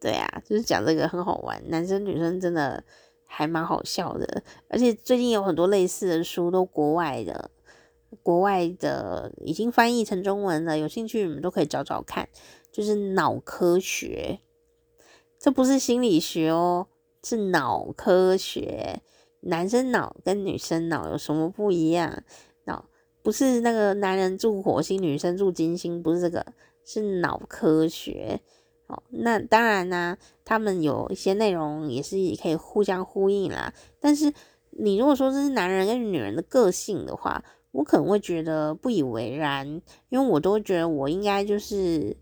[0.00, 2.84] 对啊，就是讲这个很好玩，男生女生真的
[3.24, 7.50] 还蛮好笑的，而且最近有很多类似的书，都国外的，
[8.22, 12.28] 国外的已经翻译成中文了，有兴趣你们都可以找找看，
[12.70, 14.40] 就是脑科学，
[15.38, 16.88] 这不是心理学哦，
[17.22, 19.00] 是脑科学，
[19.40, 22.24] 男生脑跟女生脑有什么不一样？
[23.24, 26.44] 不是那个男人住火星，女生住金星，不是这个，
[26.84, 28.40] 是脑科学。
[28.88, 33.72] 哦，那当然呢，他们有一些内容也是可以互相呼应啦。
[34.00, 34.32] 但是
[34.70, 42.16] 你如果说这是男人跟女人的个性的话，我可能会觉得不以为然，因为我都觉得我应该就是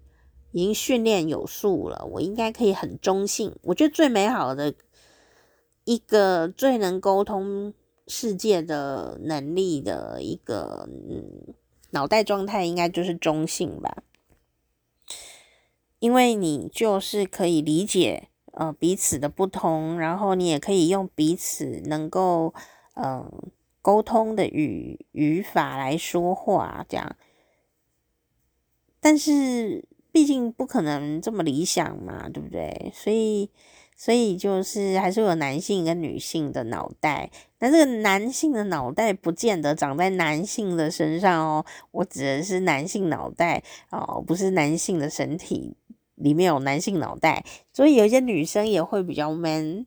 [0.51, 3.55] 已经训练有素了，我应该可以很中性。
[3.63, 4.75] 我觉得最美好的
[5.85, 7.75] 一个最能沟通。
[8.13, 10.89] 世界的能力的一个，
[11.91, 14.03] 脑袋状态应该就是中性吧，
[16.01, 22.53] 因为你就是可以理解呃彼此的不同，然后你也可以用彼此能够
[22.97, 23.31] 嗯
[23.83, 27.17] 沟通的语语法来说话，这样。
[29.01, 32.91] 但是毕竟不可能这么理想嘛，对不对？
[32.95, 33.51] 所以。
[33.97, 41.67] 所以就是还是有男性跟女性的脑袋，那这个男性的脑袋不见得长在男性的身上哦。
[41.91, 45.77] 我指的是男性脑袋哦，不是男性的身体
[46.15, 47.45] 里面有男性脑袋。
[47.75, 49.85] 所以有些女生也会比较闷。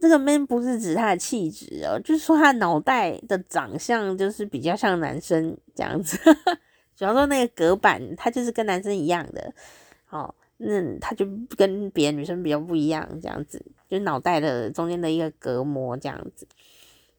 [0.00, 6.18] 这个 man 不是指他的气质哦，就是说他脑袋的长相就是比较像男生这样子。
[6.96, 9.52] 主要说那个隔板，他就是跟男生一样的
[10.10, 10.34] 哦。
[10.60, 11.24] 那他就
[11.56, 16.48] 跟别的女生比较不一样，这样子，就脑袋的中间的一个隔膜这样子。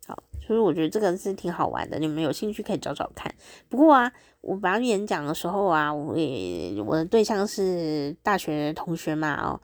[0.05, 3.33] 好，所以我觉得这个是挺好玩的，你们有兴趣可以找找看。
[3.69, 4.11] 不过啊，
[4.41, 9.61] 我本来演讲的时候啊，我也我的对象是大学同学嘛，哦，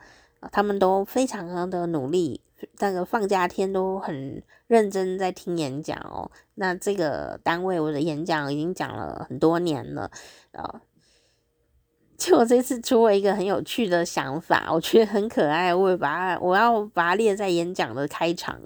[0.53, 2.39] 他们都非常的努力，
[2.79, 6.29] 那个放假天都很认真在听演讲哦。
[6.55, 10.09] 那这个单位我的演讲已经讲了很多年了
[10.51, 10.81] 啊。
[12.17, 18.57] 就我这次出了一个很有趣的想法，我觉得很可爱，我会把它，我要把它列在演讲的开场。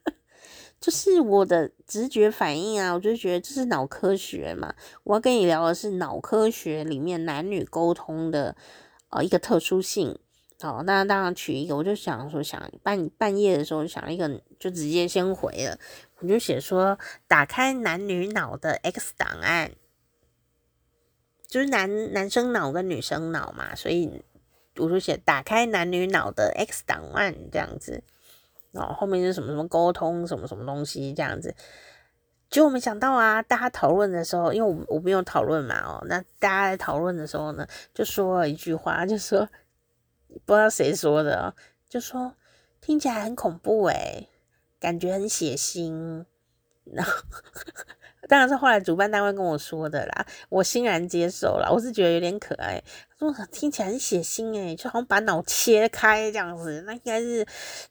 [0.78, 4.74] 就是我的直觉反应啊，我就觉得这是脑科学嘛。
[5.04, 8.54] 我要跟你聊的是脑科学里面男女沟通的
[9.08, 10.18] 呃一个特殊性。
[10.60, 14.28] 好，那当然取一个，我就想说想半半夜的时候想一个，
[14.58, 15.78] 就直接先回了，
[16.20, 19.72] 我就写说打开男女脑的 X 档案。
[21.48, 24.24] 就是男男生脑跟女生脑嘛，所以
[24.78, 28.02] 我就写打开男女脑的 X 档案这样子，
[28.72, 31.54] 哦，后面是什么什么沟通什么什么东西这样子，
[32.50, 39.48] 结果没想到啊，大家讨论的时候，因为我我没有讨论嘛，哦，那大家在讨论的时候呢，就说了一句话，就说
[40.44, 41.54] 不知道谁说的，
[41.88, 42.34] 就说
[42.80, 44.28] 听起来很恐怖诶，
[44.78, 46.24] 感觉很血腥，
[46.84, 47.12] 然后。
[48.28, 51.70] 当然是后来主办单位跟我说的啦，我欣然接受了。
[51.72, 52.82] 我是觉得有点可爱，
[53.16, 57.46] 说听起来很血腥诶，就好像把脑切开这样子，那应该是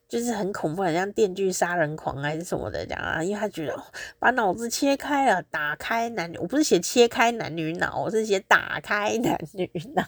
[0.10, 3.24] 就是很恐怖，很像电锯杀人狂还是什么的这样啊？
[3.24, 3.82] 因为他觉得
[4.20, 10.04] 把脑子切开了，打开男女，我不是写切开男女脑，我是写打开男女脑。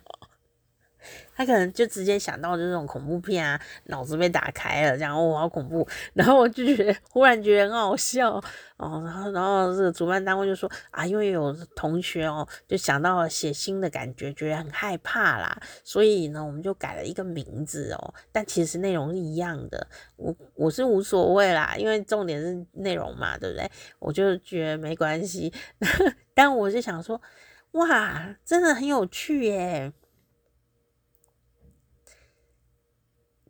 [1.36, 5.88] 他可能就直接想到就是这种恐怖片啊，脑子被打开了，这样哦，好恐怖。
[6.14, 8.42] 然后我就觉得忽然觉得很好笑
[8.78, 18.14] 哦，然后然后这个主办单位就说啊，因为有同学哦，就想到了血腥的感觉，觉得很害怕啦，所以呢，我们就改了一个名字哦。
[18.32, 23.70] 但其实内容是一样的，我我是无所谓啦，因为重点是内容嘛，对不对？
[24.00, 25.54] 我就觉得没关系。
[26.34, 27.22] 但我是想说，
[27.72, 29.94] 哇，真的很有趣耶。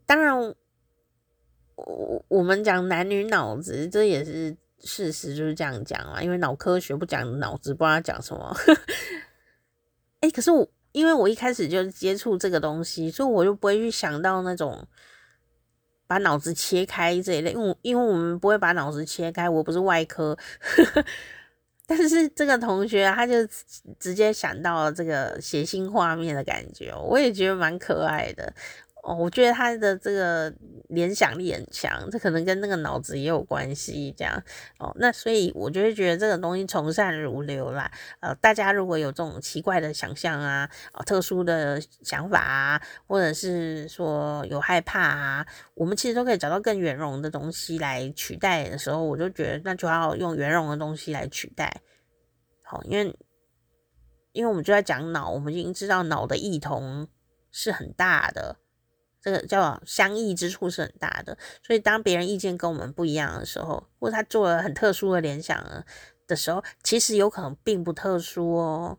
[0.08, 0.36] 当然，
[1.76, 6.24] 我我们讲男女脑子，这也是事实，就是这样讲嘛。
[6.24, 8.56] 因为脑科学不讲脑子，不知道讲什么。
[10.22, 14.88] 哎、可是我因为我一开始就接触这个东西，所以我就不会去想到那种
[16.08, 17.52] 把脑子切开这一类。
[17.52, 20.38] 因为因为我们不会把脑子切开，我不是外科。
[21.86, 23.46] 但是这个同学他就
[24.00, 28.54] 直接想到了这个血腥画面的感觉，我也觉得蛮可爱的。
[29.08, 30.54] 哦，我觉得他的这个
[30.90, 34.44] 联想力很强，这可能跟那个脑子也有关系，这样
[34.80, 34.94] 哦。
[35.00, 37.90] 那所以我就会觉得这个东西从善如流啦。
[38.20, 51.82] 呃，大家如果有这种奇怪的想象啊，啊、特殊的想法啊，或者是说有害怕啊，我们其实都可以找到更圆融的东西来取代的时候，我就觉得那就要用圆融的东西来取代。
[52.62, 53.16] 好，因为
[54.34, 57.08] 因为我们就在讲脑，我们已经知道脑的异同
[57.54, 58.58] 是很大的。
[59.28, 65.62] 这个叫相异之处是很大的，所以当别人意见跟我们不一样的时候，或者他做了很特殊的联想
[66.26, 68.98] 的时候，其实有可能并不特殊哦，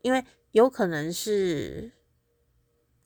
[0.00, 1.92] 因为有可能是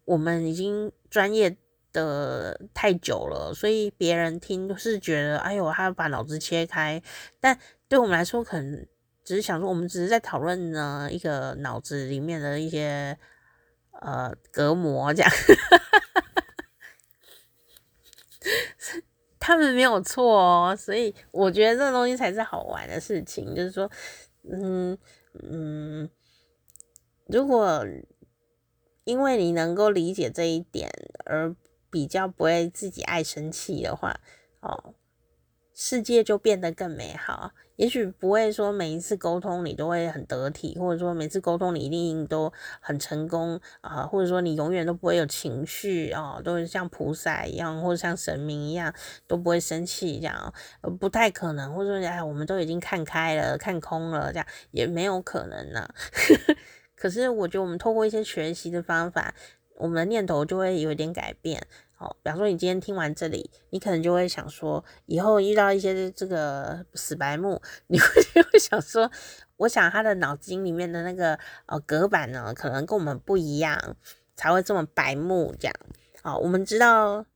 [0.05, 1.57] 我们已经专业
[1.93, 7.03] 的太久了，所以别人听是觉得，哎呦，他把脑子切开，
[7.41, 8.87] 但对我们来说，可能
[9.25, 13.19] 只是想说，我们只是在讨论呢一个脑子里面的一些。
[14.01, 15.31] 呃，隔膜这样，
[19.41, 23.55] 他们没有错哦，所以我觉得这东西才是好玩的事情。
[23.55, 23.91] 就是说，
[24.51, 24.97] 嗯
[25.43, 26.09] 嗯，
[27.27, 27.85] 如果
[29.05, 30.91] 因为你能够理解这一点，
[31.25, 31.55] 而
[31.91, 34.21] 比较不会自己爱生气的话，
[34.61, 34.95] 哦。
[35.81, 37.53] 世界就变得更美好。
[37.77, 48.93] 也许不会说每一次沟通你都会很得体，或者说每次沟通你一定都很成功啊，或者说你永远都不会有情绪啊，都是像菩萨一样，或者像神明一样
[49.29, 50.53] 都不会生气这样，
[50.99, 51.73] 不太可能。
[51.73, 55.89] 或者说哎，我们都已经看开了、看空了，这样也没有可能呢。
[56.97, 59.33] 可是我觉得我们透过一些学习的方法，
[59.77, 61.65] 我们的念头就会有点改变。
[62.01, 69.11] 好，比方说你今天听完这里，你可能就会想说，以后遇到一些这个死白目， 你会就会想说，
[69.57, 71.37] 我想他的脑筋里面的那个
[71.67, 73.97] 呃隔板呢，可能跟我们不一样，
[74.37, 75.75] 才会这么白目这样。
[76.23, 77.27] 好，我们知道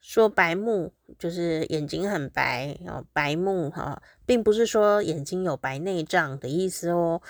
[0.00, 7.20] 说白目就是眼睛很白哦，白目哈，并不是说眼睛有白内障的意思哦。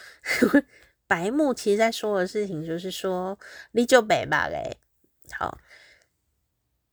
[1.09, 3.39] 白目其实在说的事情就是说，
[3.71, 4.77] 你就白吧嘞，
[5.39, 5.57] 好。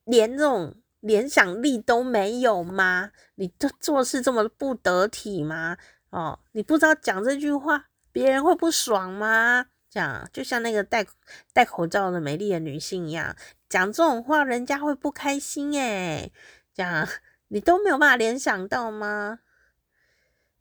[0.09, 3.11] 连这种联想力都没有吗？
[3.35, 5.77] 你这做事这么不得体吗？
[6.09, 9.67] 哦，你不知道讲这句话别人会不爽吗？
[9.89, 11.05] 这样就像那个戴
[11.53, 13.35] 戴口罩的美丽的女性一样，
[13.69, 16.31] 讲这种话，人家会不开心诶。
[16.73, 17.07] 这样
[17.49, 19.39] 你都没有办法联想到吗？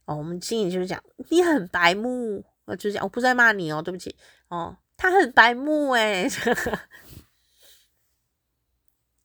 [0.04, 4.14] 哦，我们心里就是讲你很白目，我就讲我不是在骂你哦，对不起
[4.48, 6.28] 哦，他很白目诶。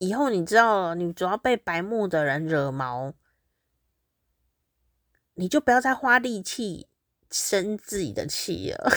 [0.06, 3.14] 以后你知道了，你主要被白目的人惹毛，
[5.36, 6.88] 你就不要再花力气
[7.32, 8.91] 生自己的气了。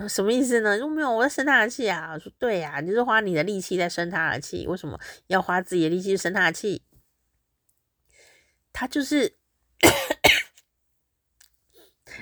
[0.06, 0.78] 什么意思呢？
[0.78, 2.12] 就没有我在生他的气啊！
[2.12, 6.82] 我说对呀、啊，你就是花你的力气在生他的气，为什么要花自己的力气生他的气？
[8.74, 9.38] 他就是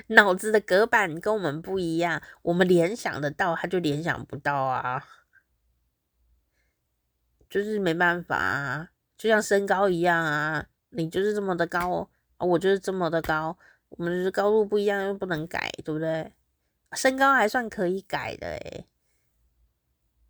[0.07, 5.05] 脑子的隔板跟我们不一样，我们联想得到，他就联想不到啊。
[7.49, 13.57] 就是没办法啊，就像身高一样啊，你就是这么的高，我就是这么的高，
[13.89, 16.31] 我们就是高度不一样，又不能改，对不对？
[16.93, 18.87] 身高还算可以改的诶，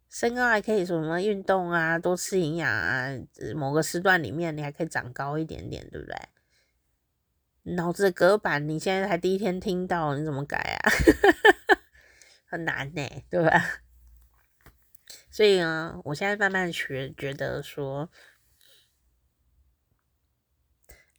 [0.10, 3.10] 身高还可以什么运动啊，多吃营养啊，
[3.56, 6.16] 某个时段里面你还可以长高一点点，对不对？
[7.76, 10.92] 脑子的隔板，你现在才第一天听到，你怎么改啊？
[12.46, 13.82] 很难呢，对吧？
[15.36, 18.10] 所以呢，我现在慢慢学，觉得说，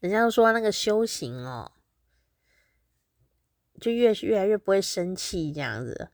[0.01, 1.73] 人家说那个修行哦，
[3.79, 6.09] 就越越来越不会生气这样子，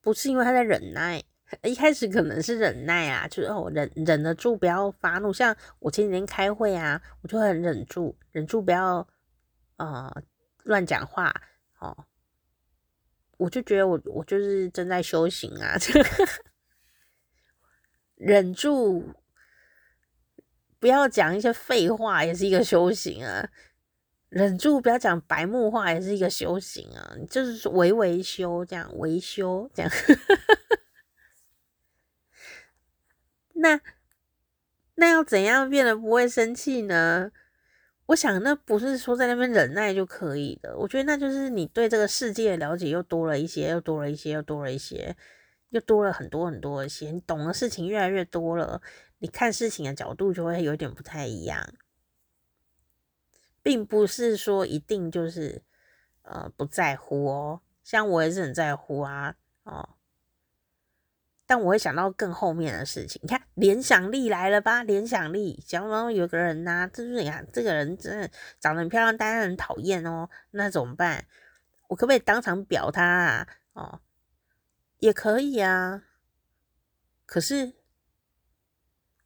[0.00, 1.22] 不是因为他在忍耐，
[1.62, 9.06] 一开始可能是忍耐啊，就是哦忍忍得住不要发怒，像我前几天开会啊，我就很忍住，忍住不要
[9.76, 10.10] 呃
[10.62, 11.30] 乱讲话
[11.80, 12.06] 哦，
[13.36, 15.76] 我就觉得我我就是正在修行啊。
[18.24, 19.02] 忍住，
[20.78, 23.48] 不要讲一些废话，也是一个修行啊。
[24.28, 27.16] 忍住，不要讲白目话，也是一个修行啊。
[27.28, 29.90] 就是维维修，这样维修，这样。
[33.54, 33.80] 那
[34.94, 37.32] 那要怎样变得不会生气呢？
[38.06, 40.78] 我想，那不是说在那边忍耐就可以的。
[40.78, 45.16] 我觉得那就是你对这个世界的了解又多了一些，又多了一些，又多了一些。
[45.72, 48.82] 又多了很多很多的些，你懂的事情越来越多了，
[49.18, 51.66] 你看事情的角度就会有点不太一样，
[53.62, 55.62] 并不是说一定就是
[56.24, 59.94] 呃不在乎哦，像我也是很在乎啊，哦，
[61.46, 64.82] 但我会想到更后面的事情，你看联想力来了吧？
[64.82, 71.24] 联想力，假如有个人呐、就是你看这个人真的长得很漂亮，但是很讨厌哦，那怎么办？
[71.88, 73.48] 我可不可以当场表他啊？
[73.72, 74.00] 哦。
[75.02, 76.04] 也可以啊，
[77.26, 77.72] 可是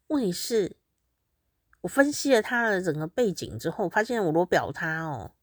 [0.07, 0.75] 问题是，
[1.81, 5.33] 我分析了他的整个背景之后，发现我如果表他哦，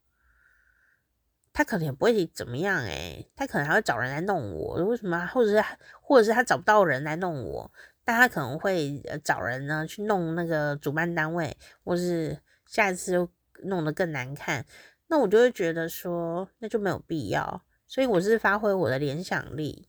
[1.52, 5.24] 他可能也不会怎么样诶，他可能还会找人来弄我，为什么？
[5.28, 5.64] 或者是
[6.02, 7.70] 或者是他找不到人来弄我，
[8.02, 13.28] 但他可能会找人呢去弄那个主办单位，或是下一次又
[13.62, 14.66] 弄得更难看，
[15.06, 19.88] 那我就会觉得说，那就没有必要，所以我是发挥我的联想力。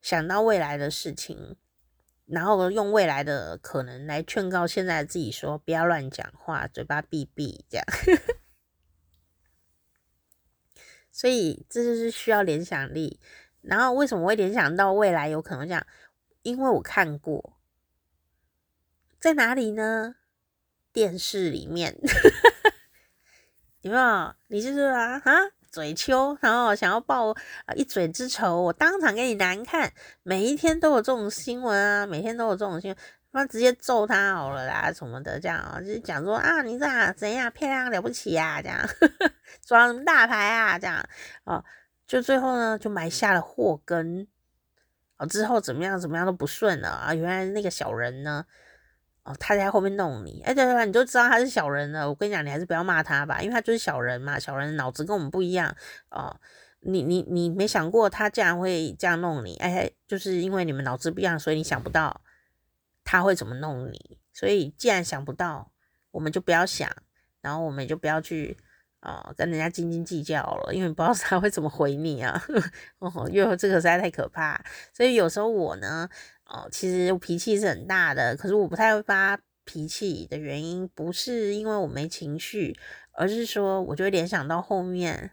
[0.00, 1.56] 想到未来的事情，
[2.26, 7.86] 然后用未来的可能来劝告现在自己说：不要乱讲话，嘴巴闭闭，这样。
[11.10, 13.20] 所以这就是需要联想力。
[13.60, 15.86] 然后为什么会联想到未来有可能这样？
[16.42, 17.58] 因为我看过，
[19.18, 20.14] 在哪里呢？
[20.92, 21.98] 电视里面，
[23.82, 24.34] 有没有？
[24.46, 25.32] 你就是啊，哈？
[25.70, 27.34] 嘴秋，然后想要报
[27.74, 29.92] 一嘴之仇，我当场给你难看。
[30.22, 32.98] 每一天都有这种新闻啊，每天都有这种新闻，
[33.30, 38.78] 那直接揍他好了啦，什么的这样啊，就是讲说啊，你这样怎样漂亮了不起啊，这样
[39.66, 41.04] 装什么大牌啊，这样
[41.44, 41.64] 哦，
[42.06, 44.26] 就最后呢就埋下了祸根，
[45.18, 48.46] 哦，之后怎么样怎么样都不顺了啊，原来那个小人呢。
[49.28, 52.08] 哦，他在后面弄你，哎，对对对，你就知道他是小人了。
[52.08, 54.38] 我跟你讲，你还是不要骂他吧，因为他就是小人嘛。
[54.38, 55.76] 小人脑子跟我们不一样
[56.10, 56.34] 哦。
[56.80, 59.56] 你你你没想过他竟然会这样弄你？
[59.56, 62.22] 哎，就是因为你们脑子不一样，所以你想不到
[63.04, 64.18] 他会怎么弄你。
[64.32, 65.72] 所以既然想不到，
[66.12, 66.90] 我们就不要想，
[67.42, 68.56] 然后我们就不要去、
[69.00, 72.42] 哦、跟人家斤斤计较了，因为不知道他会怎么回你啊。
[72.98, 74.62] 哦，因为这个实在太可怕。
[74.92, 76.08] 所以有时候我呢。
[76.50, 82.74] 哦，其实我脾气是很大的，可是我不太会发脾气的原因，不是因为我没情绪，
[83.12, 85.32] 而是说我就会联想到后面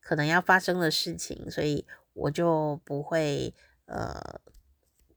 [0.00, 3.52] 可能要发生的事情，所以我就不会
[3.86, 4.40] 呃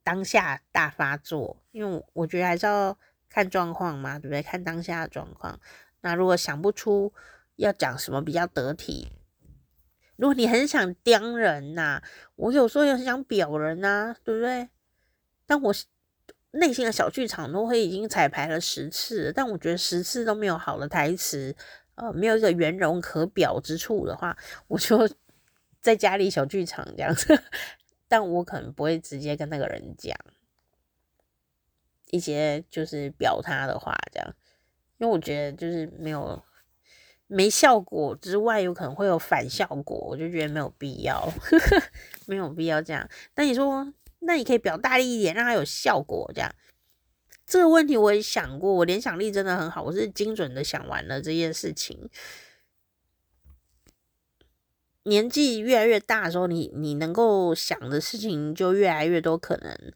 [0.03, 2.97] 当下大发作，因为我觉得还是要
[3.29, 4.41] 看状况嘛，对不对？
[4.41, 5.59] 看当下的状况。
[6.01, 7.13] 那如果想不出
[7.55, 9.09] 要讲什么比较得体，
[10.17, 12.01] 如果你很想刁人呐、
[12.35, 14.69] 我有时候也很想表人呐、啊，对不对？
[15.45, 15.73] 但我
[16.51, 21.55] 内心的小剧场都会已经彩排了十次，但我觉得十次都没有好的台词，
[21.95, 24.37] 呃，没有一个圆融可表之处的话，
[24.67, 25.09] 我就
[25.81, 27.43] 在家里小剧场这样子。
[28.07, 30.15] 但我可能不会直接跟那个人讲
[32.11, 34.35] 一些就是表他的话，这样，
[34.99, 36.41] 因为我觉得就是没有
[37.27, 41.31] 没效果之外，有可能会有反效果，我就觉得没有必要，
[42.27, 43.09] 没有必要这样。
[43.35, 43.93] 那你说？
[44.19, 46.55] 那你可以表大力一点，让它有效果，这样。
[47.45, 52.09] 这个问题我也想过，我联想力真的很好，我是精准的想完了这件事情。
[55.03, 59.93] 年纪越来越大的时候，你你能够想的事情就越来越多可能，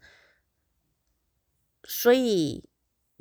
[1.84, 2.69] 所以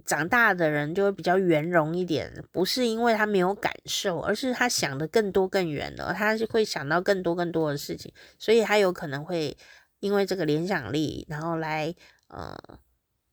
[0.09, 9.57] 长大的人就会比较圆融一点，不是因为他没有感受，而是他想的更多更远了，他是会想到更多更多的事情，所以他有可能会。
[10.01, 11.93] 因为这个联想力，然后来
[12.29, 12.57] 呃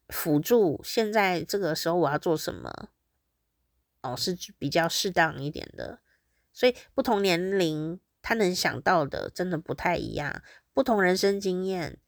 [0.08, 2.90] 辅助现在这个时候我要做什么
[4.02, 6.00] 哦，是比较适当一点的。
[6.52, 10.42] 所以不同年龄他能想到的真的不太一样，
[10.74, 12.00] 不同人生经验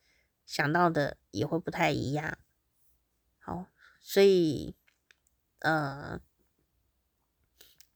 [0.48, 2.40] 想到的也会不太一样。
[3.38, 3.68] 好，
[4.08, 4.74] 所以
[5.60, 6.18] 呃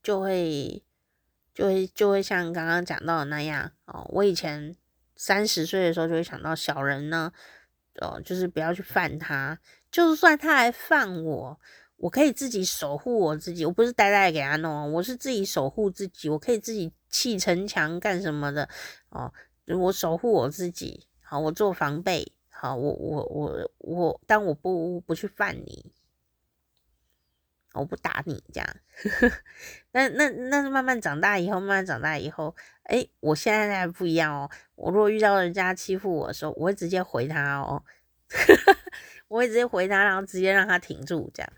[0.03, 0.83] 就会
[1.53, 4.75] 就会就会像刚刚讲到的那样哦，我以前。
[5.23, 7.31] 三十岁的时候就会想到小人呢，
[7.99, 9.59] 哦，就是不要去犯他。
[9.91, 11.59] 就算他来犯我，
[11.97, 13.63] 我可以自己守护我自己。
[13.63, 16.27] 我不是呆呆给他弄，我是自己守护自己。
[16.27, 18.67] 我可以自己砌城墙干什么的
[19.09, 19.31] 哦？
[19.67, 25.91] 我守护我自己，好，我做防备，好，我我我我，但我不不去犯你。
[27.73, 28.67] 我不打你这样，
[29.93, 34.49] 那那那慢慢长大以后，慢慢长大以后，哎、我现在还不一样哦。
[34.75, 37.83] 我如果遇到人家欺负我的时候，我会直接回他哦，
[39.29, 41.53] 我会直接回他，然后直接让他停住这样。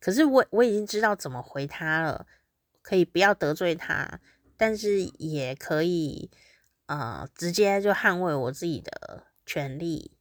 [0.00, 2.26] 可是我我已经知道怎么回他了，
[2.82, 4.20] 可以不要得罪他，
[4.56, 6.30] 但是也可以、
[6.86, 10.12] 呃，直接就捍卫我自己的权利。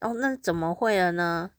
[0.00, 1.50] 哦，那怎么会了呢？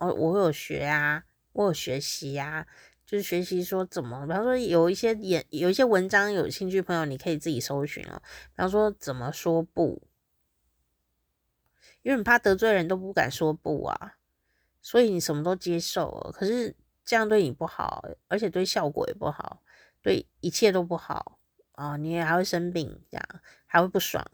[0.00, 1.22] 哦，我有学啊，
[1.52, 2.66] 我有学习啊，
[3.04, 8.22] 就是学习说怎么，比方说有一些演有一些文章，有兴趣朋友你可以自己搜寻哦。
[8.24, 10.02] 比方说怎么说不，
[12.00, 14.14] 因为你怕得罪人都不敢说不啊，
[14.80, 16.74] 所以你什么都接受了，可是
[17.04, 19.62] 这样对你不好，而且对效果也不好，
[20.00, 21.38] 对一切都不好
[21.72, 23.28] 啊，你也还会生病，这样
[23.66, 24.24] 还会不爽，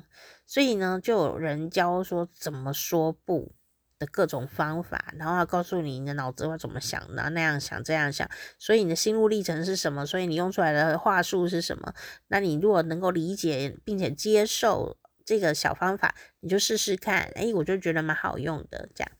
[0.46, 3.52] 所以呢，就有人教说怎么说不。
[3.98, 8.28] 的各种方法，然后他告诉你你的脑子会怎么想，然后那样想这样想，
[8.58, 10.04] 所以你的心路历程是什么？
[10.04, 11.94] 所以你用出来的话术是什么？
[12.28, 17.22] 那你如果能够理解并且接受这个小方法，你就试试看。
[17.34, 18.88] 诶，我就觉得蛮好用的。
[18.94, 19.10] 这样，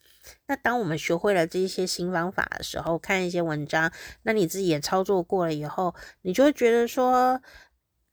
[0.46, 3.90] 那当我们学会了这些新方法的时候，看一些文章，
[4.22, 7.40] 那你自己也操作过了以后，你就会觉得说，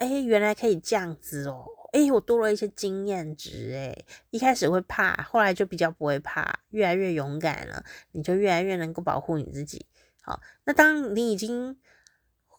[0.08, 1.66] 诶，原来可以这样子哦。
[1.94, 3.96] 哎，我多了一些经验值，哎，
[4.32, 7.84] 一开始会怕，后来就比较不会怕，越来越勇敢了，
[8.14, 9.86] 你就越来越能够保护你自己。
[10.22, 11.78] 好，那当你已经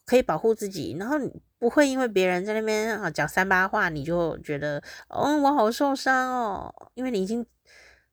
[0.05, 7.45] 可以保护自己，然后你不会因为别人在那边啊讲三八话，你就觉得哦，我好受伤哦，因为你已经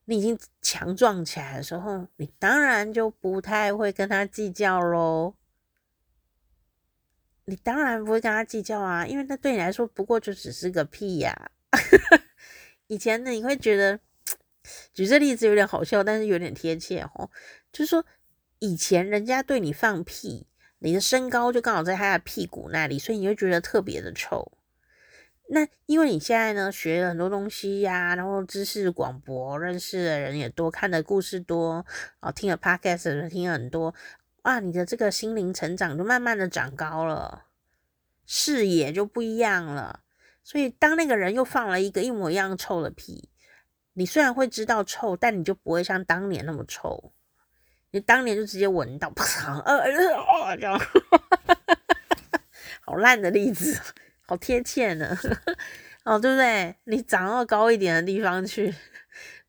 [0.06, 5.34] 你已经强壮起来的时候，你当然就不太会跟他计较喽。
[7.44, 11.32] 你当然不会跟他计较啊，因为那对你来说不过就只是个屁呀、
[11.70, 11.78] 啊。
[12.86, 13.98] 以前呢，你会觉得，
[14.92, 17.30] 举这例子有点好笑，但是有点贴切哦。
[17.72, 18.04] 就是说，
[18.58, 20.46] 以前人家对你放屁，
[20.78, 24.52] 你的身高就刚好在他的屁股那里，所以你会觉得特别的臭。
[25.48, 31.84] 那因为你现在呢，学了很多东西呀、然后知识广博，认识的人也多，看的故事多，
[32.20, 33.94] 哦，听了 podcast 听了很多。
[34.42, 37.44] 哇，你的这个心灵成长就慢慢的长高了，
[38.26, 40.00] 视野就不一样了。
[40.42, 43.28] 所以当那个人又放了一个一模一样臭的屁，
[43.92, 47.12] 你虽然会知道臭，但你就不会像当年那么臭。
[47.92, 50.80] 你当年就直接闻到，啪，呃呃呃，这样，
[52.80, 53.78] 好烂的例子，
[54.22, 55.16] 好贴切呢，
[56.02, 56.74] 哦，对不对？
[56.84, 58.74] 你长到高一点的地方去，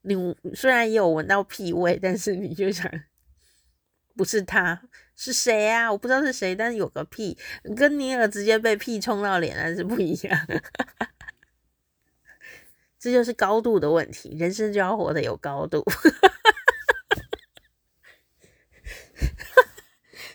[0.01, 2.91] 你虽然也有闻到屁味，但是你就想。
[4.16, 4.82] 不是他，
[5.16, 5.91] 是谁啊？
[5.91, 7.38] 我不知道是谁，但是有个屁，
[7.76, 10.47] 跟尼尔直接被屁冲到脸还是不一样。
[12.99, 15.84] 这就是高度的问题，人生就要活得有高度。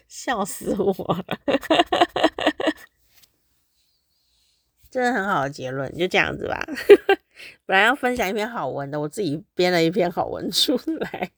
[0.07, 0.93] 笑死我
[1.27, 1.39] 了！
[4.91, 6.67] 真的很好的结论，就这样子吧。
[7.65, 11.31] 本来要分享一篇好文的，我自己编了一篇好文出来。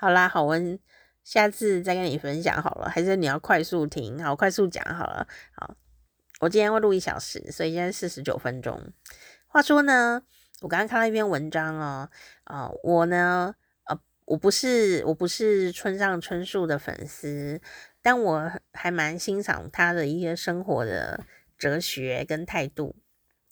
[0.00, 0.78] 好啦，好文，
[1.22, 4.24] 下次再跟你分享好了，还是你要快速听？
[4.24, 5.28] 好，快速讲好了。
[5.52, 5.76] 好，
[6.40, 8.80] 我今天会录一小时，所以现在四十九分钟。
[9.46, 10.22] 话说呢，
[10.62, 12.08] 我刚刚看到一篇文章哦，
[12.44, 17.60] 啊、我呢，呃，我不是我不是村上春树的粉丝，
[18.00, 21.26] 但我还蛮欣赏他的一些生活的
[21.58, 22.96] 哲学跟态度。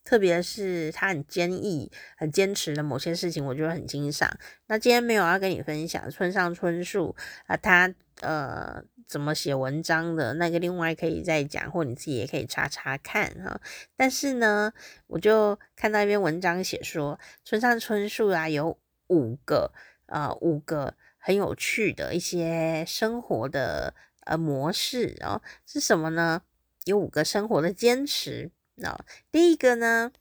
[0.08, 4.38] 特别是他很坚毅、很坚持的某些事情，我觉得很欣赏。
[4.68, 7.14] 那今天没有要跟你分享村上春树
[7.46, 7.92] 啊，他
[8.22, 13.60] 呃怎么写文章的那个，另外可以再讲，或你自己也可以查查看哈。
[13.98, 14.72] 但是呢，
[15.08, 18.78] 我就看到一篇文章写说，村上春树啊有
[19.08, 19.70] 五个
[20.06, 23.92] 呃五个很有趣的一些生活的
[24.24, 26.40] 呃模式哦，是什么呢？
[26.84, 28.50] 有五个生活的坚持。
[28.80, 28.96] 那
[29.32, 30.12] 第一个呢，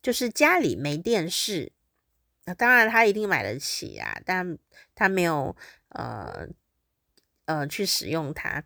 [0.00, 1.72] 就是家里没电视，
[2.44, 4.56] 那当然他一定买得起啊，但
[4.94, 5.56] 他没有
[5.88, 6.46] 呃
[7.46, 8.62] 呃去使用它。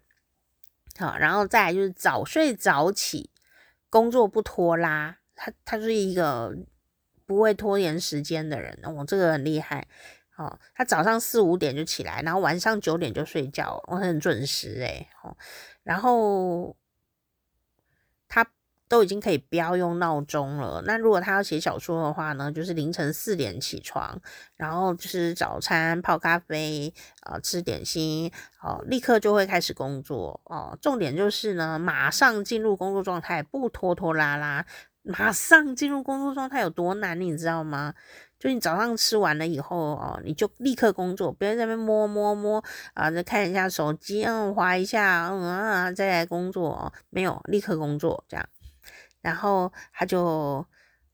[0.98, 3.30] 好，然后再来就是早睡早起，
[3.88, 6.54] 工作不拖拉，他他是一个
[7.24, 9.88] 不会拖延时间的人，哦，这个很厉害。
[10.36, 15.08] 哦，他早上四五点就起来，然后晚上九点就睡觉，我很准时诶。
[15.22, 15.36] 哦，
[15.82, 16.76] 然后
[18.28, 18.46] 他。
[18.92, 20.82] 都已经可以不要用闹钟了。
[20.84, 24.20] 那如果他要写小说的话呢，就是凌晨四点起床，
[24.54, 28.30] 然后吃早餐、泡咖啡、呃，吃点心，
[28.62, 30.78] 哦、呃，立刻就会开始工作哦、呃。
[30.82, 34.66] 重点就是呢，马上进入工作状态，不拖拖拉拉。
[35.00, 37.94] 马上进入工作状态有多难，你知道吗？
[38.38, 42.62] 就你早上吃完了以后哦，你就立刻工作，不要在那边摸摸摸
[42.92, 48.46] 啊，再看一下手机，嗯，滑一下，嗯啊，再来工作哦，没有，立刻工作这样。
[49.22, 50.66] 然后他就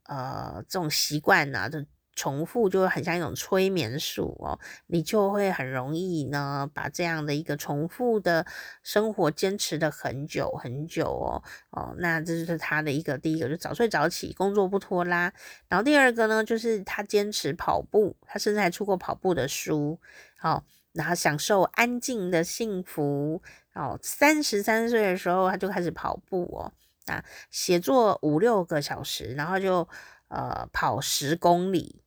[0.04, 1.78] 呃这种习惯呢，就
[2.16, 8.44] 重复，就很像一种催眠术哦，你就会很容易呢把这样的一个重复的
[8.82, 11.40] 生活坚持的很久很久哦
[11.70, 15.32] 哦，那这就是他的一个第一个，就早睡早起，工作不拖拉。
[15.68, 20.00] 然后第二个呢，就是他坚持跑步，他甚至还出过跑步的书，
[20.36, 23.40] 好、哦，然后享受安静的幸福
[23.74, 23.96] 哦。
[24.02, 26.72] 三十三岁的时候他就开始跑步哦。
[27.11, 29.88] 啊，写作五六个小时，然后就
[30.28, 32.02] 呃跑十公里。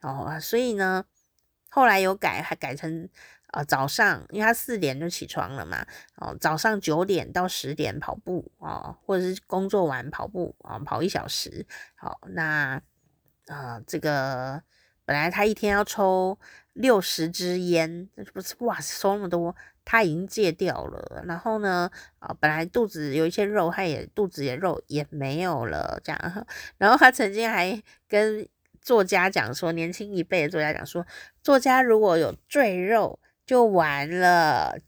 [0.00, 1.04] 哦，所以呢，
[1.70, 3.08] 后来有改，还改成
[3.52, 5.86] 呃早上，因为他四点就起床了嘛，
[6.16, 12.82] 哦，早上九点到十点跑步哦，或者是工作完跑步啊，哦，跑一小时，好，那
[13.46, 14.60] 啊，呃，这个
[15.12, 16.38] 本来他一天要抽
[16.72, 19.54] 六十支烟，不是哇，抽那么多。
[19.84, 26.46] 他已经戒掉了，然后呢，啊，本来肚子有一些肉，他也肚子也肉也没有了，这样。
[26.78, 28.48] 然后他曾经还跟
[28.80, 31.06] 作家讲说，年轻一辈的作家讲说，
[31.42, 34.78] 作家如果有赘肉就完了。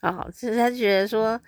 [0.00, 1.40] 啊， 其实他觉得说，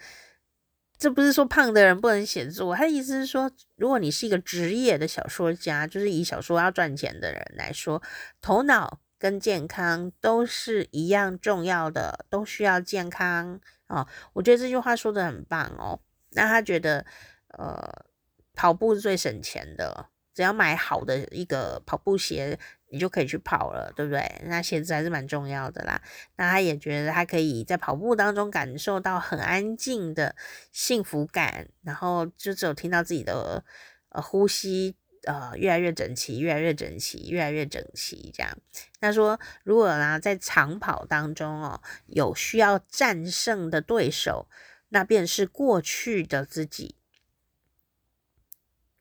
[1.01, 8.01] 这不是说胖的人不能写作，他的意思是说，如果你是一个职业的小说家，就是以小说要赚钱的人来说，
[8.41, 9.01] 头脑。
[9.21, 14.09] 跟健康都是一样重要的，都需要健康啊、哦！
[14.33, 16.01] 我觉得这句话说的很棒哦。
[16.31, 17.05] 那他觉得，
[17.49, 18.07] 呃，
[18.55, 20.07] 跑步是最省钱的，
[20.41, 24.41] 只要买好的一个跑步鞋，你就可以去跑了，对不对？
[24.47, 26.01] 那鞋子还是蛮重要的啦。
[26.37, 30.35] 那他也觉得他可以在跑步当中感受到很安静的
[30.73, 33.63] 幸福感，然后就只有听到自己的
[34.09, 34.97] 呃呼吸。
[35.25, 38.57] 呃，越来越整齐，越来越整齐，越来越整齐，这样。
[39.03, 44.49] 他说，如果呢，在长跑当中哦，有需要战胜的对手，
[44.89, 46.95] 那便是过去的自己。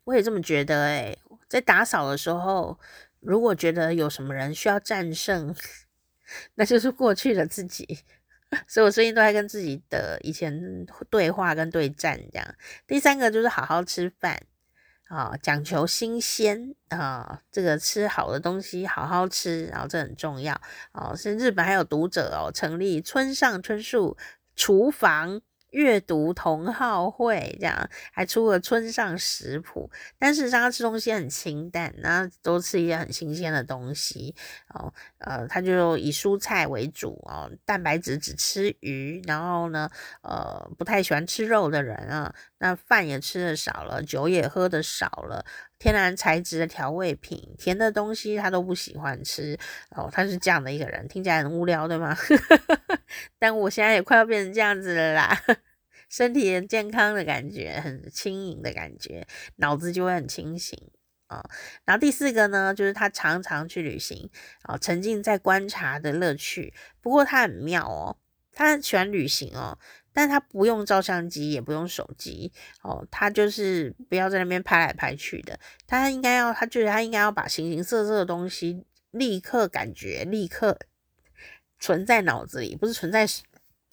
[0.04, 1.18] 我也这么觉得诶，
[1.50, 2.80] 在打扫的时候，
[3.20, 5.54] 如果觉得有什么人需要战胜，
[6.56, 8.00] 那就是过去的自己。
[8.68, 12.56] 所以我最近都在跟自己的以前对话跟对战，这样。
[12.88, 14.39] 第三个就是好好吃饭。
[15.08, 20.54] 啊，讲求新鲜啊，这个吃好的东西，好好吃，然后这很重要。
[20.91, 24.16] 哦，是日本还有读者哦，成立村上春树
[24.56, 25.41] 厨房。
[25.72, 34.36] 阅读同好会这样，还出了村上食谱，但事实上他吃东西很清淡，然后都吃一些很新鲜的东西
[34.74, 34.93] 哦。
[35.20, 39.89] 呃，他就以蔬菜为主哦，蛋白质只吃鱼，然后呢，
[40.22, 45.45] 呃，不太喜欢吃肉的人啊，那饭也吃的少了，酒也喝的少了，
[45.80, 49.57] 天然材质的调味品，甜的东西他都不喜欢吃
[49.91, 50.09] 哦。
[50.11, 52.15] 他是这样的一个人，听起来很无聊，对吗？
[53.39, 55.41] 但我现在也快要变成这样子了啦。
[56.09, 59.25] 身体很健康的感觉，很轻盈的感觉，
[59.57, 60.77] 脑子就会很清醒
[61.27, 61.47] 啊。
[61.86, 64.30] 然后第四个呢，就是他常常去旅行
[64.63, 66.73] 啊，沉浸在观察的乐趣。
[66.99, 68.17] 不过他很妙哦，
[68.51, 69.77] 他很喜欢旅行哦，
[70.14, 72.51] 但他不用照相机，也不用手机
[72.82, 75.60] 哦，他就是不要在那边拍来拍去的。
[75.88, 80.78] 他应该要，他觉得他应该要把形形色色的东西立刻感觉，立刻
[81.80, 83.26] 存在脑子里，不是存在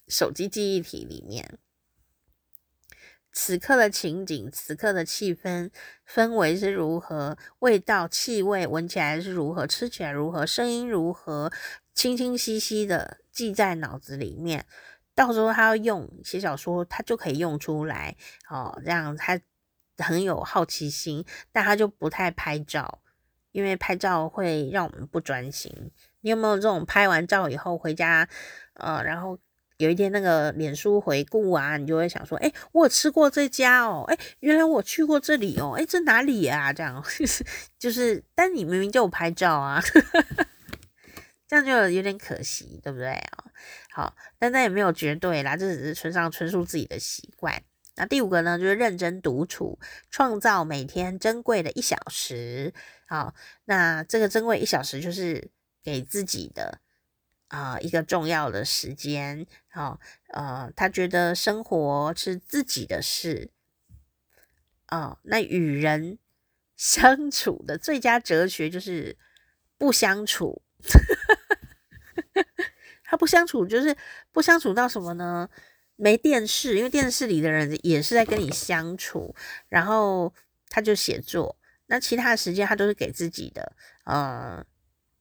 [0.08, 1.58] 手机记忆体里面。
[3.38, 5.70] 此刻的情景，此刻的气氛，
[6.08, 7.36] 氛围是如何？
[7.58, 9.66] 味道、气味，闻起来是如何？
[9.66, 10.46] 吃起来如何？
[10.46, 11.52] 声音如何？
[11.92, 14.64] 清清晰晰的记在脑子里面。
[15.16, 18.14] 到时候他要用写小说，他就可以用出来。
[18.48, 19.40] 哦，这样他
[19.98, 23.00] 很有好奇心，但他就不太拍照，
[23.50, 25.90] 因为拍照会让我们不专心。
[26.20, 28.28] 你有没有这种拍完照以后回家，
[28.74, 29.36] 呃，然后？
[29.78, 36.72] 有一天那个脸书回顾啊，你就会想说，哎，我吃过这家哦，哎，原来我去过这里哦，哎，这哪里啊？
[36.72, 37.04] 这样
[37.78, 39.78] 就是，但你明明就有拍照啊，
[41.46, 43.44] 这样就有点可惜，对不对啊？
[43.96, 47.62] 好，但那也没有绝对啦，这只是村上春树自己的习惯。
[47.94, 49.78] 那第五个呢，就是认真独处，
[50.10, 52.74] 创造每天珍贵的一小时。
[53.06, 53.34] 好，
[53.64, 55.50] 那这个珍贵一小时就是
[55.82, 56.80] 给自己的。
[57.48, 60.00] 啊、一个重要的时间，好、
[60.32, 63.50] 呃，他觉得生活是自己的事，
[64.88, 66.18] 哦，那与人
[66.76, 69.16] 相处的最佳哲学就是
[69.78, 70.60] 不相处，
[73.06, 73.96] 他不相处就是
[74.32, 75.48] 不相处到什么呢？
[75.96, 79.34] 没电视，因为电视里的人也是在跟你相处，
[79.68, 80.34] 然后
[80.68, 83.72] 他就写作，那其他的时间他都是给自己的，
[84.04, 84.64] 呃。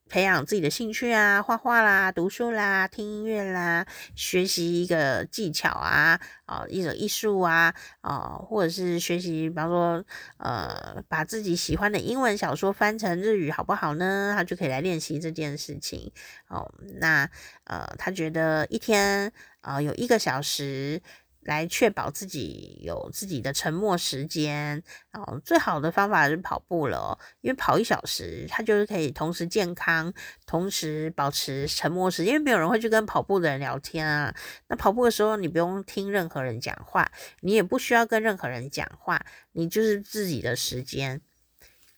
[0.08, 3.84] 培养自己的兴趣啊，画画啦，读书啦，听音乐啦，
[4.14, 10.04] 学习一个技巧啊，啊，一种艺术啊，啊，或者是学习，比方说，
[10.38, 14.32] 呃，把自己喜欢的英文小说翻成日语好不好呢？
[14.36, 16.12] 他就可以来练习这件事情。
[16.48, 17.28] 哦，那
[17.64, 21.02] 呃，他觉得一天啊，呃，有一个小时。
[21.46, 24.82] 来确保自己有自己的沉默时间，
[25.12, 30.12] 哦，最好的方法是跑步了，因为跑一小时，它就是可以同时健康，
[30.44, 34.34] 同时保持沉默时间，因为没有人会去跟跑步的人聊天啊。
[34.68, 41.20] 那跑步的时候，你不用听任何人讲话，你也不需要跟任何人讲话，你就是自己的时间，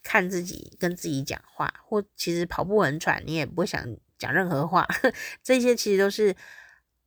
[0.03, 3.82] 看自己跟自己讲话，或其实跑步很喘，你也不会想
[4.18, 4.86] 讲任何话，
[5.42, 6.36] 这些其实都是。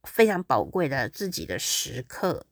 [0.04, 2.46] 非常宝贵的自己的时刻，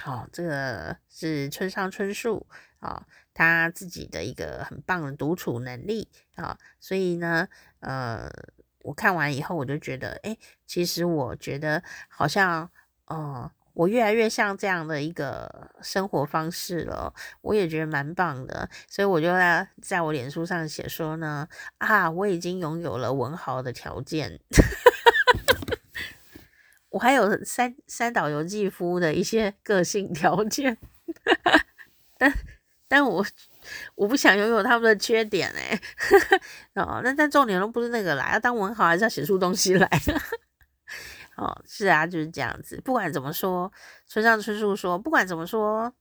[0.00, 2.46] 好，这个是村上春树
[2.80, 7.48] 啊，他自己的一个很棒的独处能力啊，所以呢，
[7.80, 8.28] 呃，
[8.80, 12.70] 我看完以后我就觉得，诶，其实我觉得好像，
[13.06, 21.48] 呃，我越来越像这样的一个生活方式了，我也觉得蛮棒的，所以我就在在我脸书上写说呢，
[21.78, 24.40] 啊，我已经拥有了文豪的条件。
[26.96, 30.78] 我还有三三岛由纪夫的一些个性条件，
[32.16, 32.32] 但
[32.88, 33.22] 但我
[33.96, 35.78] 我不想拥有他们的缺点哎，
[36.72, 39.86] 哦，那但重点都不是那个啦，要当文豪还是要写出东西来，
[41.36, 42.80] 哦，是啊，就是这样子。
[42.82, 43.70] 不管怎么说，
[44.06, 45.92] 村上春树说，不管怎么说，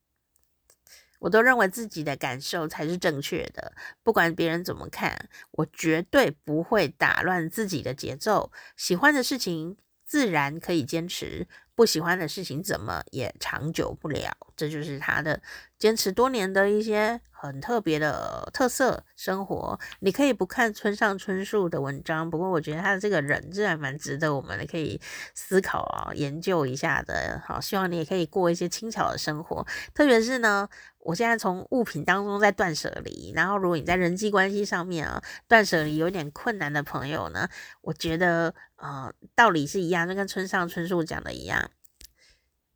[1.19, 3.73] 我都认为自己的感受才是正确的。
[4.01, 8.49] 不管别人怎么看，我绝对不会打乱自己的节奏。
[8.77, 9.75] 喜欢的事情。
[10.05, 14.35] 自然可以坚持，不喜欢的事情怎么也长久不了。
[14.55, 15.41] 这就是他的
[15.77, 19.79] 坚持多年的一些很特别的特色生活。
[19.99, 24.99] 你可以不看村上春树的文章，不过我觉得他的这个人，真还蛮值得我们可以
[25.33, 27.41] 思考啊、研究一下的。
[27.45, 30.67] 好，希望你也可以过一些轻巧的生活，特别是呢。
[31.05, 37.47] 我现在从物品当中在断舍离，然后如果你在人际关系上面啊断舍离有点困难的朋友呢，
[37.81, 41.69] 我觉得呃道理是一样，就跟村上春树讲的一样，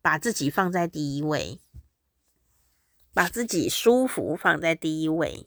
[0.03, 1.59] 把自己放在第一位，
[3.19, 5.45] 把自己舒服放在第一位，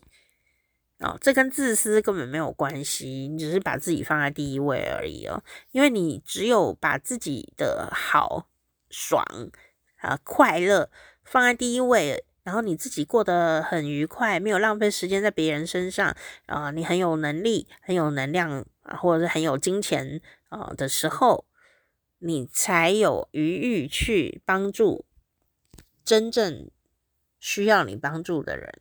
[0.99, 8.47] 哦，这跟自私根本没有关系，你只是把自己放在第一位而已哦，因为你只有把自己的好、
[8.91, 9.25] 爽
[9.97, 10.91] 啊、快乐
[11.25, 12.27] 放在第一位。
[12.43, 16.14] 然后你自己过得很愉快，没有浪费时间在别人身上，
[16.45, 20.20] 啊、你很有能力、很有能量啊，或者是很有金钱
[20.51, 21.47] 啊、的时候，
[22.18, 25.07] 你才有余裕去帮助
[26.05, 26.68] 真正
[27.43, 28.72] 需要你帮助的人。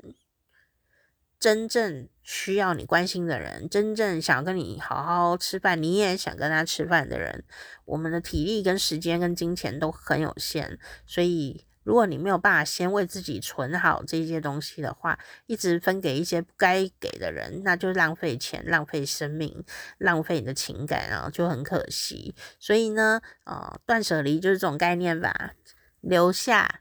[1.39, 7.43] 真正需要你关心的人，真正想跟你好好吃饭，你也想跟他吃饭的人，
[7.85, 19.65] 我们的体力跟时间跟金钱都很有限，所以如果你没有办法先为自己存好这些东西的话，一直分给一些不该给的人，那就浪费钱、浪费生命、
[19.97, 22.35] 浪费你的情感啊，就很可惜。
[22.59, 25.53] 所以呢，呃，断舍离就是这种概念吧，
[26.01, 26.80] 留下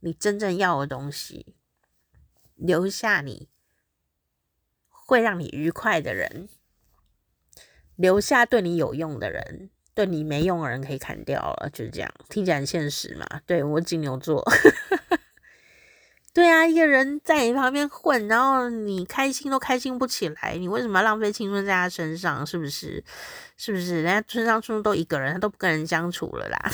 [0.00, 1.54] 你真正要的东西，
[2.54, 3.48] 留下你。
[5.08, 6.48] 会让你愉快的人，
[7.94, 12.12] 留下对你有用的人，对你没用的人可以砍掉了，就是这样。
[12.28, 13.24] 听起来很现实嘛？
[13.46, 14.44] 对，我金牛座，
[16.34, 22.44] 对啊，一个人在你旁边混，然后你开心都开心不起来，你为什么要浪费青春在他身上？
[22.44, 23.04] 是不是？
[23.56, 24.02] 是不是？
[24.02, 26.70] 人家村上春树都一个人，他都不跟人相处了啦，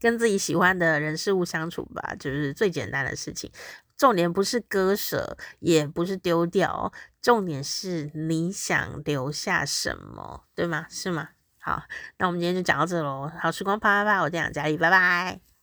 [0.00, 3.50] 跟自己喜欢的人事物相处吧，就是最简单的事情。
[3.96, 6.92] 重点不是割舍，也不是丢掉，
[7.22, 10.86] 重点是你想留下什么，对吗？
[10.90, 11.30] 是吗？
[11.58, 11.82] 好，
[12.18, 13.32] 那我们今天就讲到这喽。
[13.40, 15.55] 好时光啪啪啪，我这样佳丽，拜拜。